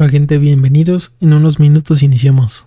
Hola 0.00 0.08
gente, 0.08 0.38
bienvenidos. 0.38 1.14
En 1.20 1.34
unos 1.34 1.60
minutos 1.60 2.02
iniciamos. 2.02 2.66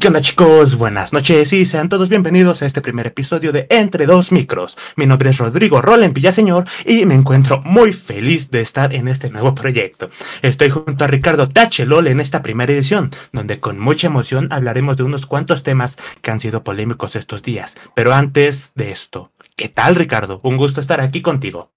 ¿Qué 0.00 0.06
onda 0.06 0.22
chicos? 0.22 0.76
Buenas 0.76 1.12
noches 1.12 1.52
y 1.52 1.66
sean 1.66 1.90
todos 1.90 2.08
bienvenidos 2.08 2.62
a 2.62 2.66
este 2.66 2.80
primer 2.80 3.08
episodio 3.08 3.52
de 3.52 3.66
Entre 3.68 4.06
dos 4.06 4.32
Micros. 4.32 4.78
Mi 4.96 5.04
nombre 5.04 5.28
es 5.28 5.36
Rodrigo 5.36 5.82
Roland 5.82 6.14
Villaseñor 6.14 6.64
y 6.86 7.04
me 7.04 7.14
encuentro 7.14 7.60
muy 7.66 7.92
feliz 7.92 8.50
de 8.50 8.62
estar 8.62 8.94
en 8.94 9.08
este 9.08 9.28
nuevo 9.28 9.54
proyecto. 9.54 10.08
Estoy 10.40 10.70
junto 10.70 11.04
a 11.04 11.08
Ricardo 11.08 11.50
Tachelol 11.50 12.06
en 12.06 12.20
esta 12.20 12.42
primera 12.42 12.72
edición, 12.72 13.10
donde 13.34 13.60
con 13.60 13.78
mucha 13.78 14.06
emoción 14.06 14.48
hablaremos 14.52 14.96
de 14.96 15.02
unos 15.02 15.26
cuantos 15.26 15.62
temas 15.64 15.98
que 16.22 16.30
han 16.30 16.40
sido 16.40 16.64
polémicos 16.64 17.14
estos 17.14 17.42
días. 17.42 17.76
Pero 17.94 18.14
antes 18.14 18.72
de 18.74 18.90
esto, 18.90 19.32
¿qué 19.54 19.68
tal 19.68 19.96
Ricardo? 19.96 20.40
Un 20.44 20.56
gusto 20.56 20.80
estar 20.80 21.02
aquí 21.02 21.20
contigo. 21.20 21.75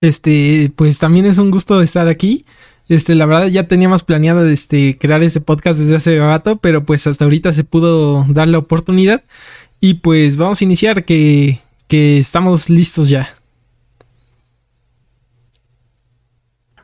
Este, 0.00 0.72
pues 0.76 0.98
también 0.98 1.26
es 1.26 1.38
un 1.38 1.50
gusto 1.50 1.82
estar 1.82 2.08
aquí. 2.08 2.44
Este, 2.88 3.14
la 3.14 3.26
verdad 3.26 3.48
ya 3.48 3.68
teníamos 3.68 4.02
planeado 4.02 4.46
este, 4.46 4.96
crear 4.96 5.22
este 5.22 5.40
podcast 5.40 5.78
desde 5.78 5.96
hace 5.96 6.18
rato, 6.18 6.56
pero 6.56 6.84
pues 6.84 7.06
hasta 7.06 7.24
ahorita 7.24 7.52
se 7.52 7.64
pudo 7.64 8.24
dar 8.28 8.48
la 8.48 8.58
oportunidad. 8.58 9.24
Y 9.80 9.94
pues 9.94 10.36
vamos 10.36 10.60
a 10.60 10.64
iniciar, 10.64 11.04
que, 11.04 11.60
que 11.86 12.18
estamos 12.18 12.70
listos 12.70 13.08
ya. 13.08 13.28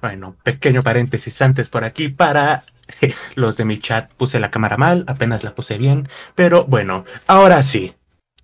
Bueno, 0.01 0.37
pequeño 0.43 0.83
paréntesis 0.83 1.41
antes 1.41 1.69
por 1.69 1.85
aquí 1.85 2.09
para 2.09 2.65
los 3.37 3.57
de 3.57 3.65
mi 3.65 3.79
chat. 3.79 4.13
Puse 4.13 4.39
la 4.41 4.51
cámara 4.51 4.77
mal, 4.77 5.05
apenas 5.07 5.45
la 5.45 5.55
puse 5.55 5.79
bien, 5.79 6.09
pero 6.35 6.67
bueno, 6.67 7.05
ahora 7.27 7.63
sí. 7.63 7.95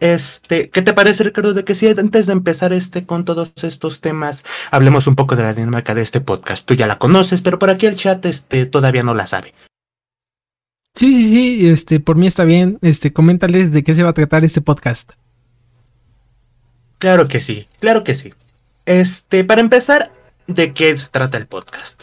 Este, 0.01 0.71
¿qué 0.71 0.81
te 0.81 0.95
parece, 0.95 1.25
Ricardo, 1.25 1.53
de 1.53 1.63
que 1.63 1.75
si 1.75 1.87
antes 1.87 2.27
de 2.27 2.33
empezar 2.33 2.73
este 2.73 3.05
con 3.05 3.27
todos 3.27 3.53
estos 3.63 4.01
temas, 4.01 4.43
hablemos 4.71 5.07
un 5.07 5.15
poco 5.15 5.37
de 5.37 5.43
la 5.43 5.53
dinámica 5.53 5.95
de 5.95 6.01
este 6.01 6.23
podcast? 6.23 6.65
Tú 6.65 6.75
ya 6.75 6.87
la 6.87 6.98
conoces, 6.98 7.42
pero 7.42 7.59
por 7.59 7.69
aquí 7.69 7.84
el 7.84 7.97
chat 7.97 8.25
este 8.25 8.65
todavía 8.65 9.03
no 9.03 9.15
la 9.15 9.27
sabe. 9.27 9.55
Sí, 10.95 11.12
sí, 11.12 11.29
sí, 11.29 11.69
este, 11.69 12.01
por 12.01 12.17
mí 12.17 12.27
está 12.27 12.45
bien. 12.45 12.79
Este, 12.81 13.12
coméntales 13.12 13.73
de 13.73 13.84
qué 13.84 13.95
se 13.95 14.03
va 14.03 14.09
a 14.09 14.15
tratar 14.15 14.42
este 14.42 14.62
podcast. 14.62 15.12
Claro 16.98 17.29
que 17.29 17.42
sí, 17.42 17.69
claro 17.79 18.03
que 18.03 18.14
sí. 18.14 18.33
Este, 18.87 19.45
para 19.45 19.61
empezar, 19.61 20.12
¿de 20.47 20.73
qué 20.73 20.97
se 20.97 21.09
trata 21.09 21.37
el 21.37 21.47
podcast? 21.47 22.03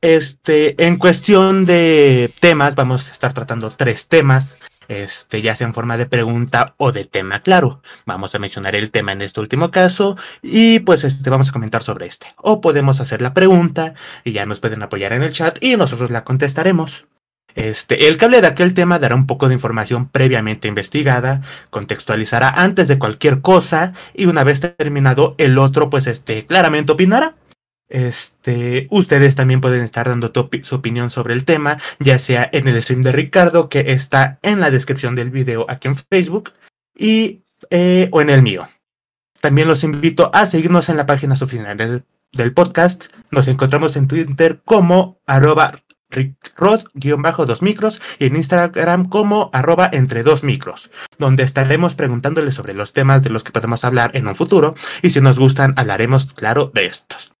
Este, 0.00 0.84
en 0.84 0.98
cuestión 0.98 1.66
de 1.66 2.32
temas, 2.38 2.76
vamos 2.76 3.08
a 3.08 3.12
estar 3.12 3.34
tratando 3.34 3.70
tres 3.70 4.06
temas 4.06 4.56
este, 4.88 5.42
ya 5.42 5.56
sea 5.56 5.66
en 5.66 5.74
forma 5.74 5.96
de 5.96 6.06
pregunta 6.06 6.74
o 6.76 6.92
de 6.92 7.04
tema 7.04 7.40
claro. 7.40 7.82
Vamos 8.04 8.34
a 8.34 8.38
mencionar 8.38 8.76
el 8.76 8.90
tema 8.90 9.12
en 9.12 9.22
este 9.22 9.40
último 9.40 9.70
caso 9.70 10.16
y 10.42 10.80
pues 10.80 11.04
este, 11.04 11.30
vamos 11.30 11.48
a 11.48 11.52
comentar 11.52 11.82
sobre 11.82 12.06
este. 12.06 12.26
O 12.36 12.60
podemos 12.60 13.00
hacer 13.00 13.22
la 13.22 13.34
pregunta 13.34 13.94
y 14.24 14.32
ya 14.32 14.46
nos 14.46 14.60
pueden 14.60 14.82
apoyar 14.82 15.12
en 15.12 15.22
el 15.22 15.32
chat 15.32 15.62
y 15.62 15.76
nosotros 15.76 16.10
la 16.10 16.24
contestaremos. 16.24 17.06
Este, 17.56 18.06
el 18.06 18.18
cable 18.18 18.42
de 18.42 18.48
aquel 18.48 18.74
tema 18.74 18.98
dará 18.98 19.14
un 19.14 19.26
poco 19.26 19.48
de 19.48 19.54
información 19.54 20.08
previamente 20.08 20.68
investigada, 20.68 21.40
contextualizará 21.70 22.50
antes 22.50 22.86
de 22.86 22.98
cualquier 22.98 23.40
cosa 23.40 23.94
y 24.14 24.26
una 24.26 24.44
vez 24.44 24.60
terminado 24.60 25.34
el 25.38 25.56
otro 25.56 25.88
pues 25.88 26.06
este 26.06 26.44
claramente 26.44 26.92
opinará. 26.92 27.34
Este, 27.88 28.88
ustedes 28.90 29.36
también 29.36 29.60
pueden 29.60 29.82
estar 29.82 30.08
dando 30.08 30.32
su 30.62 30.74
opinión 30.74 31.10
sobre 31.10 31.34
el 31.34 31.44
tema, 31.44 31.78
ya 31.98 32.18
sea 32.18 32.48
en 32.52 32.68
el 32.68 32.82
stream 32.82 33.02
de 33.02 33.12
Ricardo, 33.12 33.68
que 33.68 33.92
está 33.92 34.38
en 34.42 34.60
la 34.60 34.70
descripción 34.70 35.14
del 35.14 35.30
video 35.30 35.66
aquí 35.68 35.88
en 35.88 35.96
Facebook, 35.96 36.52
y, 36.96 37.42
eh, 37.70 38.08
o 38.12 38.20
en 38.20 38.30
el 38.30 38.42
mío. 38.42 38.68
También 39.40 39.68
los 39.68 39.84
invito 39.84 40.30
a 40.34 40.46
seguirnos 40.46 40.88
en 40.88 40.96
la 40.96 41.06
página 41.06 41.34
oficial 41.34 42.02
del, 42.32 42.52
podcast. 42.52 43.04
Nos 43.30 43.46
encontramos 43.48 43.96
en 43.96 44.08
Twitter 44.08 44.60
como 44.64 45.20
arroba 45.26 45.82
rod-2 46.56 47.62
micros 47.62 48.00
y 48.18 48.26
en 48.26 48.36
Instagram 48.36 49.08
como 49.08 49.50
arroba 49.52 49.88
entre 49.92 50.22
dos 50.22 50.42
micros, 50.42 50.90
donde 51.18 51.42
estaremos 51.42 51.94
preguntándoles 51.94 52.54
sobre 52.54 52.74
los 52.74 52.92
temas 52.92 53.22
de 53.22 53.30
los 53.30 53.44
que 53.44 53.52
podemos 53.52 53.84
hablar 53.84 54.10
en 54.14 54.26
un 54.26 54.34
futuro 54.34 54.74
y 55.02 55.10
si 55.10 55.20
nos 55.20 55.38
gustan 55.38 55.74
hablaremos, 55.76 56.32
claro, 56.32 56.70
de 56.74 56.86
estos. 56.86 57.35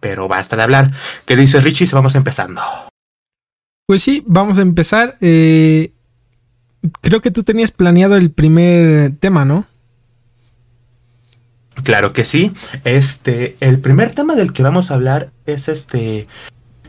Pero 0.00 0.28
basta 0.28 0.56
de 0.56 0.62
hablar. 0.62 0.92
¿Qué 1.26 1.36
dices, 1.36 1.62
Richie? 1.62 1.88
Vamos 1.92 2.14
empezando. 2.14 2.60
Pues 3.86 4.02
sí, 4.02 4.22
vamos 4.26 4.58
a 4.58 4.62
empezar. 4.62 5.16
Eh, 5.20 5.92
creo 7.00 7.20
que 7.20 7.30
tú 7.30 7.42
tenías 7.42 7.70
planeado 7.70 8.16
el 8.16 8.30
primer 8.30 9.12
tema, 9.16 9.44
¿no? 9.44 9.66
Claro 11.84 12.12
que 12.12 12.24
sí. 12.24 12.52
Este, 12.84 13.56
el 13.60 13.80
primer 13.80 14.14
tema 14.14 14.34
del 14.34 14.52
que 14.52 14.62
vamos 14.62 14.90
a 14.90 14.94
hablar 14.94 15.30
es 15.46 15.68
este. 15.68 16.26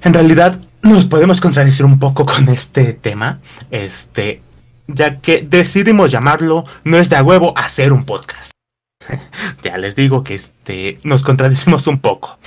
En 0.04 0.14
realidad, 0.14 0.60
nos 0.82 1.06
podemos 1.06 1.40
contradecir 1.42 1.86
un 1.86 2.00
poco 2.00 2.26
con 2.26 2.50
este 2.50 2.94
tema. 2.94 3.40
Este, 3.72 4.42
ya 4.88 5.20
que 5.20 5.46
decidimos 5.48 6.12
llamarlo 6.12 6.66
No 6.84 6.98
es 6.98 7.10
de 7.10 7.16
a 7.16 7.24
huevo 7.24 7.58
hacer 7.58 7.94
un 7.94 8.06
podcast. 8.06 8.52
ya 9.64 9.78
les 9.78 9.96
digo 9.96 10.24
que 10.24 10.36
este, 10.36 11.00
nos 11.04 11.24
contradecimos 11.24 11.88
un 11.88 12.00
poco 12.00 12.38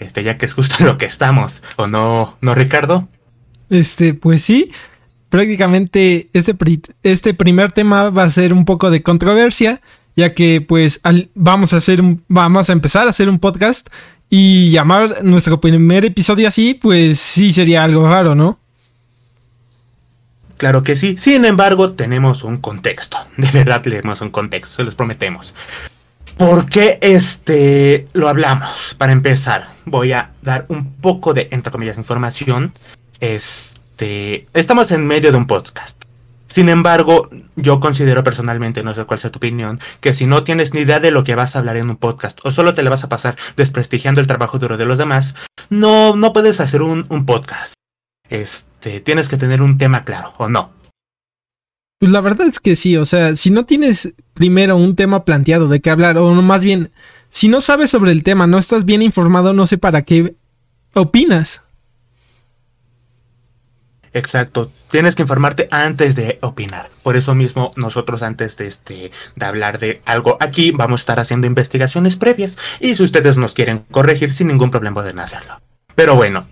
este, 0.00 0.22
ya 0.22 0.38
que 0.38 0.46
es 0.46 0.54
justo 0.54 0.76
en 0.80 0.86
lo 0.86 0.98
que 0.98 1.06
estamos, 1.06 1.62
¿o 1.76 1.86
no, 1.86 2.36
no, 2.40 2.54
Ricardo? 2.54 3.08
Este, 3.68 4.14
pues 4.14 4.42
sí, 4.42 4.72
prácticamente 5.28 6.28
este, 6.32 6.56
este 7.02 7.34
primer 7.34 7.72
tema 7.72 8.10
va 8.10 8.24
a 8.24 8.30
ser 8.30 8.52
un 8.52 8.64
poco 8.64 8.90
de 8.90 9.02
controversia, 9.02 9.80
ya 10.16 10.34
que 10.34 10.60
pues 10.60 11.00
vamos 11.34 11.72
a 11.72 11.76
hacer 11.76 12.00
un, 12.00 12.22
vamos 12.28 12.68
a 12.68 12.72
empezar 12.72 13.06
a 13.06 13.10
hacer 13.10 13.28
un 13.28 13.38
podcast 13.38 13.88
y 14.28 14.70
llamar 14.70 15.24
nuestro 15.24 15.60
primer 15.60 16.04
episodio 16.04 16.48
así, 16.48 16.74
pues 16.74 17.18
sí 17.18 17.52
sería 17.52 17.84
algo 17.84 18.08
raro, 18.08 18.34
¿no? 18.34 18.58
Claro 20.56 20.82
que 20.82 20.94
sí, 20.94 21.16
sin 21.18 21.44
embargo 21.46 21.92
tenemos 21.92 22.44
un 22.44 22.58
contexto, 22.58 23.16
de 23.36 23.50
verdad 23.50 23.82
tenemos 23.82 24.20
un 24.20 24.30
contexto, 24.30 24.76
se 24.76 24.82
los 24.82 24.94
prometemos. 24.94 25.54
¿Por 26.36 26.68
qué 26.68 26.98
este 27.02 28.06
lo 28.12 28.28
hablamos? 28.28 28.94
Para 28.96 29.12
empezar, 29.12 29.74
voy 29.90 30.12
a 30.12 30.32
dar 30.42 30.66
un 30.68 30.92
poco 30.94 31.34
de, 31.34 31.48
entre 31.50 31.70
comillas, 31.70 31.98
información. 31.98 32.72
Este, 33.20 34.46
estamos 34.54 34.90
en 34.92 35.06
medio 35.06 35.30
de 35.30 35.38
un 35.38 35.46
podcast. 35.46 36.00
Sin 36.52 36.68
embargo, 36.68 37.30
yo 37.54 37.78
considero 37.78 38.24
personalmente, 38.24 38.82
no 38.82 38.94
sé 38.94 39.04
cuál 39.04 39.20
sea 39.20 39.30
tu 39.30 39.36
opinión, 39.36 39.78
que 40.00 40.14
si 40.14 40.26
no 40.26 40.42
tienes 40.42 40.74
ni 40.74 40.80
idea 40.80 40.98
de 40.98 41.12
lo 41.12 41.22
que 41.22 41.36
vas 41.36 41.54
a 41.54 41.60
hablar 41.60 41.76
en 41.76 41.90
un 41.90 41.96
podcast 41.96 42.40
o 42.42 42.50
solo 42.50 42.74
te 42.74 42.82
le 42.82 42.90
vas 42.90 43.04
a 43.04 43.08
pasar 43.08 43.36
desprestigiando 43.56 44.20
el 44.20 44.26
trabajo 44.26 44.58
duro 44.58 44.76
de 44.76 44.84
los 44.84 44.98
demás, 44.98 45.34
no, 45.68 46.16
no 46.16 46.32
puedes 46.32 46.60
hacer 46.60 46.82
un, 46.82 47.06
un 47.08 47.24
podcast. 47.24 47.72
Este, 48.28 49.00
tienes 49.00 49.28
que 49.28 49.36
tener 49.36 49.62
un 49.62 49.78
tema 49.78 50.04
claro, 50.04 50.34
¿o 50.38 50.48
no? 50.48 50.72
Pues 52.00 52.10
la 52.10 52.22
verdad 52.22 52.48
es 52.48 52.60
que 52.60 52.76
sí, 52.76 52.96
o 52.96 53.04
sea, 53.04 53.36
si 53.36 53.50
no 53.50 53.66
tienes 53.66 54.14
primero 54.32 54.76
un 54.76 54.96
tema 54.96 55.24
planteado 55.24 55.68
de 55.68 55.80
qué 55.80 55.90
hablar, 55.90 56.16
o 56.16 56.32
más 56.32 56.64
bien, 56.64 56.90
si 57.30 57.48
no 57.48 57.60
sabes 57.60 57.90
sobre 57.90 58.10
el 58.12 58.22
tema, 58.22 58.46
no 58.46 58.58
estás 58.58 58.84
bien 58.84 59.02
informado, 59.02 59.52
no 59.52 59.64
sé 59.64 59.78
para 59.78 60.02
qué 60.02 60.34
opinas. 60.94 61.62
Exacto, 64.12 64.72
tienes 64.90 65.14
que 65.14 65.22
informarte 65.22 65.68
antes 65.70 66.16
de 66.16 66.38
opinar. 66.42 66.90
Por 67.04 67.16
eso 67.16 67.36
mismo 67.36 67.72
nosotros 67.76 68.22
antes 68.22 68.56
de 68.56 68.66
este 68.66 69.12
de 69.36 69.46
hablar 69.46 69.78
de 69.78 70.00
algo 70.04 70.36
aquí 70.40 70.72
vamos 70.72 71.00
a 71.00 71.02
estar 71.02 71.20
haciendo 71.20 71.46
investigaciones 71.46 72.16
previas 72.16 72.58
y 72.80 72.96
si 72.96 73.04
ustedes 73.04 73.36
nos 73.36 73.54
quieren 73.54 73.84
corregir 73.92 74.34
sin 74.34 74.48
ningún 74.48 74.72
problema 74.72 74.94
pueden 74.94 75.20
hacerlo. 75.20 75.60
Pero 75.94 76.16
bueno, 76.16 76.48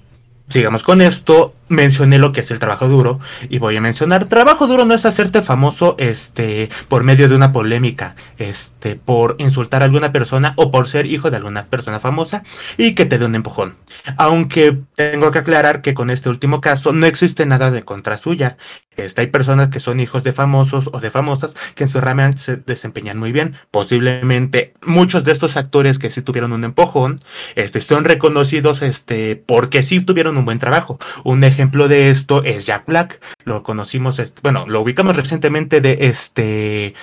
sigamos 0.49 0.85
con 0.85 1.03
esto 1.03 1.55
mencioné 1.69 2.19
lo 2.19 2.33
que 2.33 2.41
es 2.41 2.51
el 2.51 2.59
trabajo 2.59 2.89
duro 2.89 3.21
y 3.49 3.59
voy 3.59 3.77
a 3.77 3.81
mencionar 3.81 4.27
trabajo 4.27 4.67
duro 4.67 4.85
no 4.85 4.95
es 4.95 5.05
hacerte 5.05 5.43
famoso 5.43 5.97
este 5.99 6.71
por 6.89 7.05
medio 7.05 7.29
de 7.29 7.37
una 7.37 7.53
polémica 7.53 8.17
este 8.39 8.97
por 8.97 9.37
insultar 9.39 9.83
a 9.83 9.87
alguna 9.87 10.13
persona 10.13 10.55
o 10.57 10.71
por 10.71 10.89
ser 10.89 11.07
hijo 11.07 11.31
de 11.31 11.37
alguna 11.37 11.67
persona 11.67 12.01
famosa 12.01 12.43
y 12.77 12.95
que 12.95 13.07
te 13.07 13.19
dé 13.19 13.27
un 13.27 13.35
empujón 13.35 13.77
aunque 14.17 14.79
tengo 14.95 15.31
que 15.31 15.39
aclarar 15.39 15.83
que 15.83 15.95
con 15.95 16.11
este 16.11 16.29
último 16.29 16.61
caso 16.61 16.93
no 16.93 17.07
existe 17.07 17.47
nada 17.47 17.71
de 17.71 17.85
contra 17.85 18.19
suya 18.19 18.57
este, 18.99 19.21
hay 19.21 19.27
personas 19.29 19.69
que 19.69 19.81
son 19.81 20.01
hijos 20.01 20.25
de 20.25 20.33
famosos 20.33 20.91
o 20.93 21.01
de 21.01 21.11
famosas 21.11 21.55
que 21.75 21.85
en 21.85 21.91
su 21.91 22.01
rama 22.01 22.37
se 22.37 22.57
desempeñan 22.57 23.19
muy 23.19 23.33
bien. 23.33 23.55
Posiblemente 23.71 24.75
muchos 24.85 25.25
de 25.25 25.33
estos 25.33 25.57
actores 25.57 25.99
que 25.99 26.11
sí 26.11 26.21
tuvieron 26.21 26.53
un 26.53 26.65
empujón, 26.65 27.21
este, 27.55 27.81
son 27.81 28.05
reconocidos 28.05 28.83
este, 28.83 29.37
porque 29.37 29.83
sí 29.83 30.01
tuvieron 30.01 30.37
un 30.37 30.45
buen 30.45 30.59
trabajo. 30.59 30.99
Un 31.25 31.45
ejemplo 31.45 31.58
de 31.59 32.11
esto 32.11 32.45
es 32.45 32.67
Jack 32.67 32.87
Black. 32.87 33.21
Lo 33.45 33.65
conocimos, 33.65 34.23
bueno, 34.43 34.65
lo 34.69 34.81
ubicamos 34.81 35.17
recientemente 35.17 35.81
de 35.81 35.99
este 36.03 36.95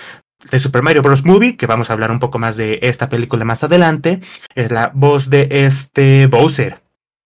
de 0.49 0.59
Super 0.59 0.81
Mario 0.81 1.01
Bros. 1.01 1.25
Movie, 1.25 1.57
que 1.57 1.67
vamos 1.67 1.89
a 1.89 1.93
hablar 1.93 2.11
un 2.11 2.19
poco 2.19 2.39
más 2.39 2.55
de 2.55 2.79
esta 2.83 3.09
película 3.09 3.43
más 3.43 3.63
adelante. 3.63 4.21
Es 4.53 4.71
la 4.71 4.91
voz 4.93 5.29
de 5.29 5.47
este 5.51 6.27
Bowser. 6.27 6.81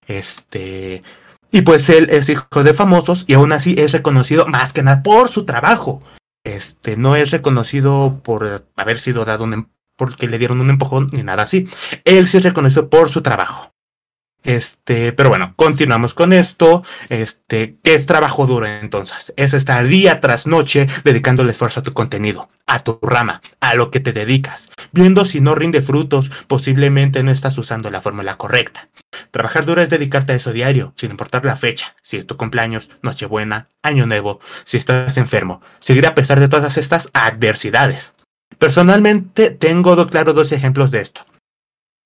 Este. 0.07 1.03
Y 1.51 1.61
pues 1.61 1.87
él 1.89 2.07
es 2.09 2.29
hijo 2.29 2.63
de 2.63 2.73
famosos 2.73 3.25
y 3.27 3.33
aún 3.33 3.51
así 3.51 3.75
es 3.77 3.91
reconocido 3.91 4.47
más 4.47 4.73
que 4.73 4.81
nada 4.81 5.03
por 5.03 5.29
su 5.29 5.45
trabajo. 5.45 6.01
Este, 6.43 6.97
no 6.97 7.15
es 7.15 7.29
reconocido 7.29 8.21
por 8.23 8.65
haber 8.75 8.99
sido 8.99 9.25
dado 9.25 9.43
un, 9.43 9.69
porque 9.97 10.27
le 10.27 10.39
dieron 10.39 10.61
un 10.61 10.69
empujón 10.69 11.09
ni 11.11 11.21
nada 11.21 11.43
así. 11.43 11.69
Él 12.05 12.27
sí 12.27 12.37
es 12.37 12.43
reconocido 12.43 12.89
por 12.89 13.09
su 13.09 13.21
trabajo. 13.21 13.71
Este, 14.43 15.11
pero 15.11 15.29
bueno, 15.29 15.53
continuamos 15.55 16.13
con 16.13 16.33
esto. 16.33 16.83
Este, 17.09 17.75
¿qué 17.83 17.95
es 17.95 18.05
trabajo 18.05 18.47
duro 18.47 18.65
entonces? 18.65 19.33
Es 19.35 19.53
estar 19.53 19.85
día 19.85 20.21
tras 20.21 20.47
noche 20.47 20.87
dedicando 21.03 21.43
el 21.43 21.49
esfuerzo 21.49 21.81
a 21.81 21.83
tu 21.83 21.93
contenido, 21.93 22.47
a 22.65 22.79
tu 22.79 22.99
rama, 23.01 23.41
a 23.59 23.75
lo 23.75 23.91
que 23.91 23.99
te 23.99 24.13
dedicas, 24.13 24.69
viendo 24.91 25.25
si 25.25 25.41
no 25.41 25.55
rinde 25.55 25.81
frutos, 25.81 26.31
posiblemente 26.47 27.21
no 27.23 27.31
estás 27.31 27.57
usando 27.57 27.91
la 27.91 28.01
fórmula 28.01 28.37
correcta. 28.37 28.87
Trabajar 29.31 29.65
duro 29.65 29.81
es 29.81 29.89
dedicarte 29.89 30.33
a 30.33 30.35
eso 30.35 30.53
diario, 30.53 30.93
sin 30.95 31.11
importar 31.11 31.43
la 31.45 31.57
fecha, 31.57 31.95
si 32.01 32.17
es 32.17 32.25
tu 32.25 32.37
cumpleaños, 32.37 32.89
Nochebuena, 33.01 33.67
Año 33.83 34.05
Nuevo, 34.05 34.39
si 34.65 34.77
estás 34.77 35.17
enfermo, 35.17 35.61
seguir 35.79 36.05
a 36.07 36.15
pesar 36.15 36.39
de 36.39 36.47
todas 36.47 36.77
estas 36.77 37.09
adversidades. 37.13 38.13
Personalmente 38.57 39.51
tengo 39.51 40.07
claro 40.07 40.33
dos 40.33 40.51
ejemplos 40.51 40.91
de 40.91 41.01
esto. 41.01 41.21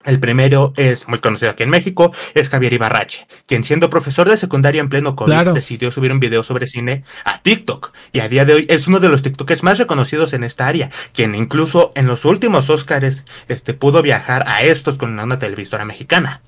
El 0.06 0.20
primero 0.20 0.74
es 0.76 1.08
muy 1.08 1.20
conocido 1.20 1.52
aquí 1.52 1.64
en 1.64 1.70
México, 1.70 2.14
es 2.34 2.50
Javier 2.50 2.74
Ibarrache, 2.74 3.26
quien 3.48 3.64
siendo 3.64 3.90
profesor 3.90 4.30
de 4.30 4.38
secundaria 4.38 4.82
en 4.82 4.90
pleno 4.90 5.16
COVID 5.16 5.54
decidió 5.54 5.92
subir 5.92 6.12
un 6.12 6.20
video 6.20 6.44
sobre 6.44 6.68
cine 6.68 7.04
a 7.24 7.42
TikTok 7.42 7.94
y 8.12 8.20
a 8.20 8.28
día 8.28 8.44
de 8.44 8.54
hoy 8.54 8.66
es 8.70 8.88
uno 8.88 9.00
de 9.00 9.10
los 9.10 9.22
TikTokers 9.22 9.64
más 9.64 9.78
reconocidos 9.78 10.34
en 10.34 10.44
esta 10.44 10.68
área, 10.68 10.90
quien 11.14 11.36
incluso 11.36 11.94
en 11.96 12.08
los 12.08 12.26
últimos 12.26 12.70
Oscars 12.70 13.24
este, 13.48 13.74
pudo 13.74 14.02
viajar 14.02 14.44
a 14.48 14.64
estos 14.64 14.98
con 14.98 15.18
una 15.18 15.40
televisora 15.40 15.86
mexicana. 15.86 16.42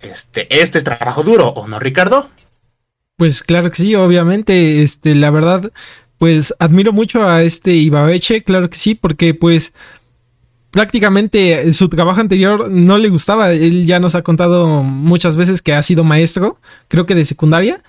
Este, 0.00 0.46
este 0.62 0.78
es 0.78 0.84
trabajo 0.84 1.22
duro, 1.22 1.48
¿o 1.48 1.68
no, 1.68 1.78
Ricardo? 1.78 2.30
Pues 3.16 3.42
claro 3.42 3.70
que 3.70 3.82
sí, 3.82 3.94
obviamente, 3.94 4.82
este, 4.82 5.14
la 5.14 5.30
verdad, 5.30 5.70
pues 6.18 6.54
admiro 6.58 6.92
mucho 6.92 7.26
a 7.26 7.42
este 7.42 7.72
Ibarrache, 7.72 8.42
claro 8.42 8.68
que 8.70 8.78
sí, 8.78 8.94
porque 8.94 9.34
pues 9.34 9.72
prácticamente 10.70 11.72
su 11.72 11.88
trabajo 11.88 12.20
anterior 12.20 12.70
no 12.70 12.98
le 12.98 13.08
gustaba. 13.08 13.52
Él 13.52 13.86
ya 13.86 14.00
nos 14.00 14.14
ha 14.14 14.22
contado 14.22 14.82
muchas 14.82 15.36
veces 15.36 15.62
que 15.62 15.74
ha 15.74 15.82
sido 15.82 16.04
maestro, 16.04 16.58
creo 16.88 17.06
que 17.06 17.14
de 17.14 17.24
secundaria. 17.24 17.82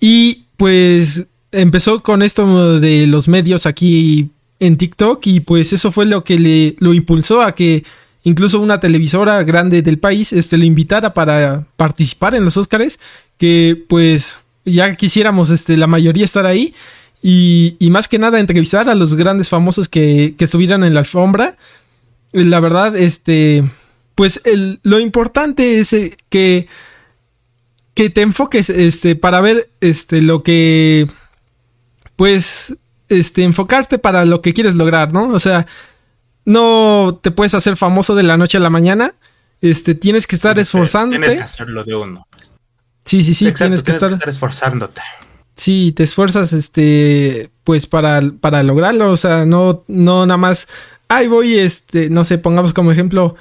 Y 0.00 0.44
pues 0.56 1.26
empezó 1.52 2.02
con 2.02 2.22
esto 2.22 2.78
de 2.80 3.06
los 3.06 3.28
medios 3.28 3.66
aquí 3.66 4.30
en 4.60 4.76
TikTok 4.76 5.26
y 5.26 5.40
pues 5.40 5.72
eso 5.72 5.90
fue 5.90 6.06
lo 6.06 6.24
que 6.24 6.38
le 6.38 6.76
lo 6.80 6.92
impulsó 6.94 7.42
a 7.42 7.54
que 7.54 7.84
incluso 8.24 8.60
una 8.60 8.80
televisora 8.80 9.42
grande 9.44 9.82
del 9.82 9.98
país 9.98 10.32
este, 10.32 10.58
le 10.58 10.66
invitara 10.66 11.14
para 11.14 11.66
participar 11.76 12.34
en 12.34 12.44
los 12.44 12.56
Óscares, 12.56 12.98
que 13.38 13.82
pues 13.88 14.40
ya 14.64 14.94
quisiéramos 14.96 15.50
este, 15.50 15.76
la 15.76 15.86
mayoría 15.86 16.24
estar 16.24 16.44
ahí 16.44 16.74
y, 17.22 17.76
y 17.78 17.90
más 17.90 18.08
que 18.08 18.18
nada 18.18 18.40
entrevistar 18.40 18.90
a 18.90 18.94
los 18.94 19.14
grandes 19.14 19.48
famosos 19.48 19.88
que, 19.88 20.34
que 20.36 20.44
estuvieran 20.44 20.84
en 20.84 20.94
la 20.94 21.00
alfombra 21.00 21.56
la 22.32 22.60
verdad, 22.60 22.96
este, 22.96 23.64
pues 24.14 24.40
el, 24.44 24.80
lo 24.82 24.98
importante 24.98 25.80
es 25.80 25.92
eh, 25.92 26.16
que, 26.28 26.68
que 27.94 28.10
te 28.10 28.22
enfoques, 28.22 28.70
este, 28.70 29.16
para 29.16 29.40
ver, 29.40 29.70
este, 29.80 30.20
lo 30.20 30.42
que, 30.42 31.08
pues, 32.16 32.76
este, 33.08 33.44
enfocarte 33.44 33.98
para 33.98 34.24
lo 34.24 34.42
que 34.42 34.52
quieres 34.52 34.74
lograr, 34.74 35.12
¿no? 35.12 35.28
O 35.28 35.38
sea, 35.38 35.66
no 36.44 37.18
te 37.22 37.30
puedes 37.30 37.54
hacer 37.54 37.76
famoso 37.76 38.14
de 38.14 38.22
la 38.22 38.36
noche 38.36 38.58
a 38.58 38.60
la 38.60 38.70
mañana, 38.70 39.14
este, 39.60 39.94
tienes 39.94 40.26
que 40.26 40.36
estar 40.36 40.58
esforzándote. 40.58 41.20
Tienes 41.20 41.38
que 41.38 41.44
hacerlo 41.44 41.84
de 41.84 41.94
uno. 41.94 42.26
Sí, 43.04 43.22
sí, 43.22 43.34
sí, 43.34 43.50
tienes, 43.52 43.82
que, 43.82 43.92
estar... 43.92 44.12
esforzándote. 44.28 45.00
Sí, 45.54 45.92
te 45.96 46.04
esfuerzas, 46.04 46.52
este, 46.52 47.50
pues 47.64 47.86
para, 47.86 48.20
para 48.40 48.62
lograrlo, 48.62 49.10
o 49.10 49.16
sea, 49.16 49.46
no, 49.46 49.84
no 49.88 50.26
nada 50.26 50.36
más 50.36 50.68
ahí 51.08 51.28
voy, 51.28 51.58
este, 51.58 52.10
no 52.10 52.24
sé, 52.24 52.38
pongamos 52.38 52.72
como 52.72 52.92
ejemplo 52.92 53.36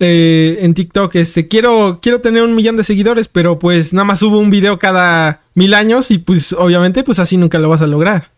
eh, 0.00 0.58
en 0.60 0.74
TikTok, 0.74 1.14
este, 1.16 1.48
quiero, 1.48 1.98
quiero 2.00 2.20
tener 2.20 2.42
un 2.42 2.54
millón 2.54 2.76
de 2.76 2.84
seguidores, 2.84 3.28
pero 3.28 3.58
pues 3.58 3.92
nada 3.92 4.04
más 4.04 4.20
subo 4.20 4.38
un 4.38 4.50
video 4.50 4.78
cada 4.78 5.42
mil 5.54 5.74
años 5.74 6.10
y 6.10 6.18
pues 6.18 6.52
obviamente 6.52 7.02
pues 7.02 7.18
así 7.18 7.36
nunca 7.36 7.58
lo 7.58 7.68
vas 7.68 7.82
a 7.82 7.86
lograr. 7.86 8.30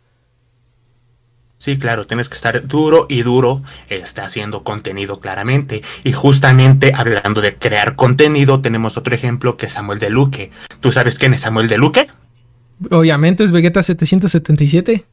Sí, 1.58 1.76
claro, 1.76 2.06
tienes 2.06 2.30
que 2.30 2.36
estar 2.36 2.66
duro 2.66 3.04
y 3.10 3.20
duro 3.20 3.62
está 3.90 4.24
haciendo 4.24 4.64
contenido 4.64 5.20
claramente. 5.20 5.82
Y 6.04 6.12
justamente 6.12 6.92
hablando 6.96 7.42
de 7.42 7.56
crear 7.56 7.96
contenido, 7.96 8.62
tenemos 8.62 8.96
otro 8.96 9.14
ejemplo 9.14 9.58
que 9.58 9.66
es 9.66 9.74
Samuel 9.74 9.98
de 9.98 10.08
Luque. 10.08 10.50
¿Tú 10.80 10.90
sabes 10.90 11.18
quién 11.18 11.34
es 11.34 11.42
Samuel 11.42 11.68
de 11.68 11.76
Luque? 11.76 12.08
Obviamente 12.90 13.44
es 13.44 13.52
Vegeta 13.52 13.82
777. 13.82 15.04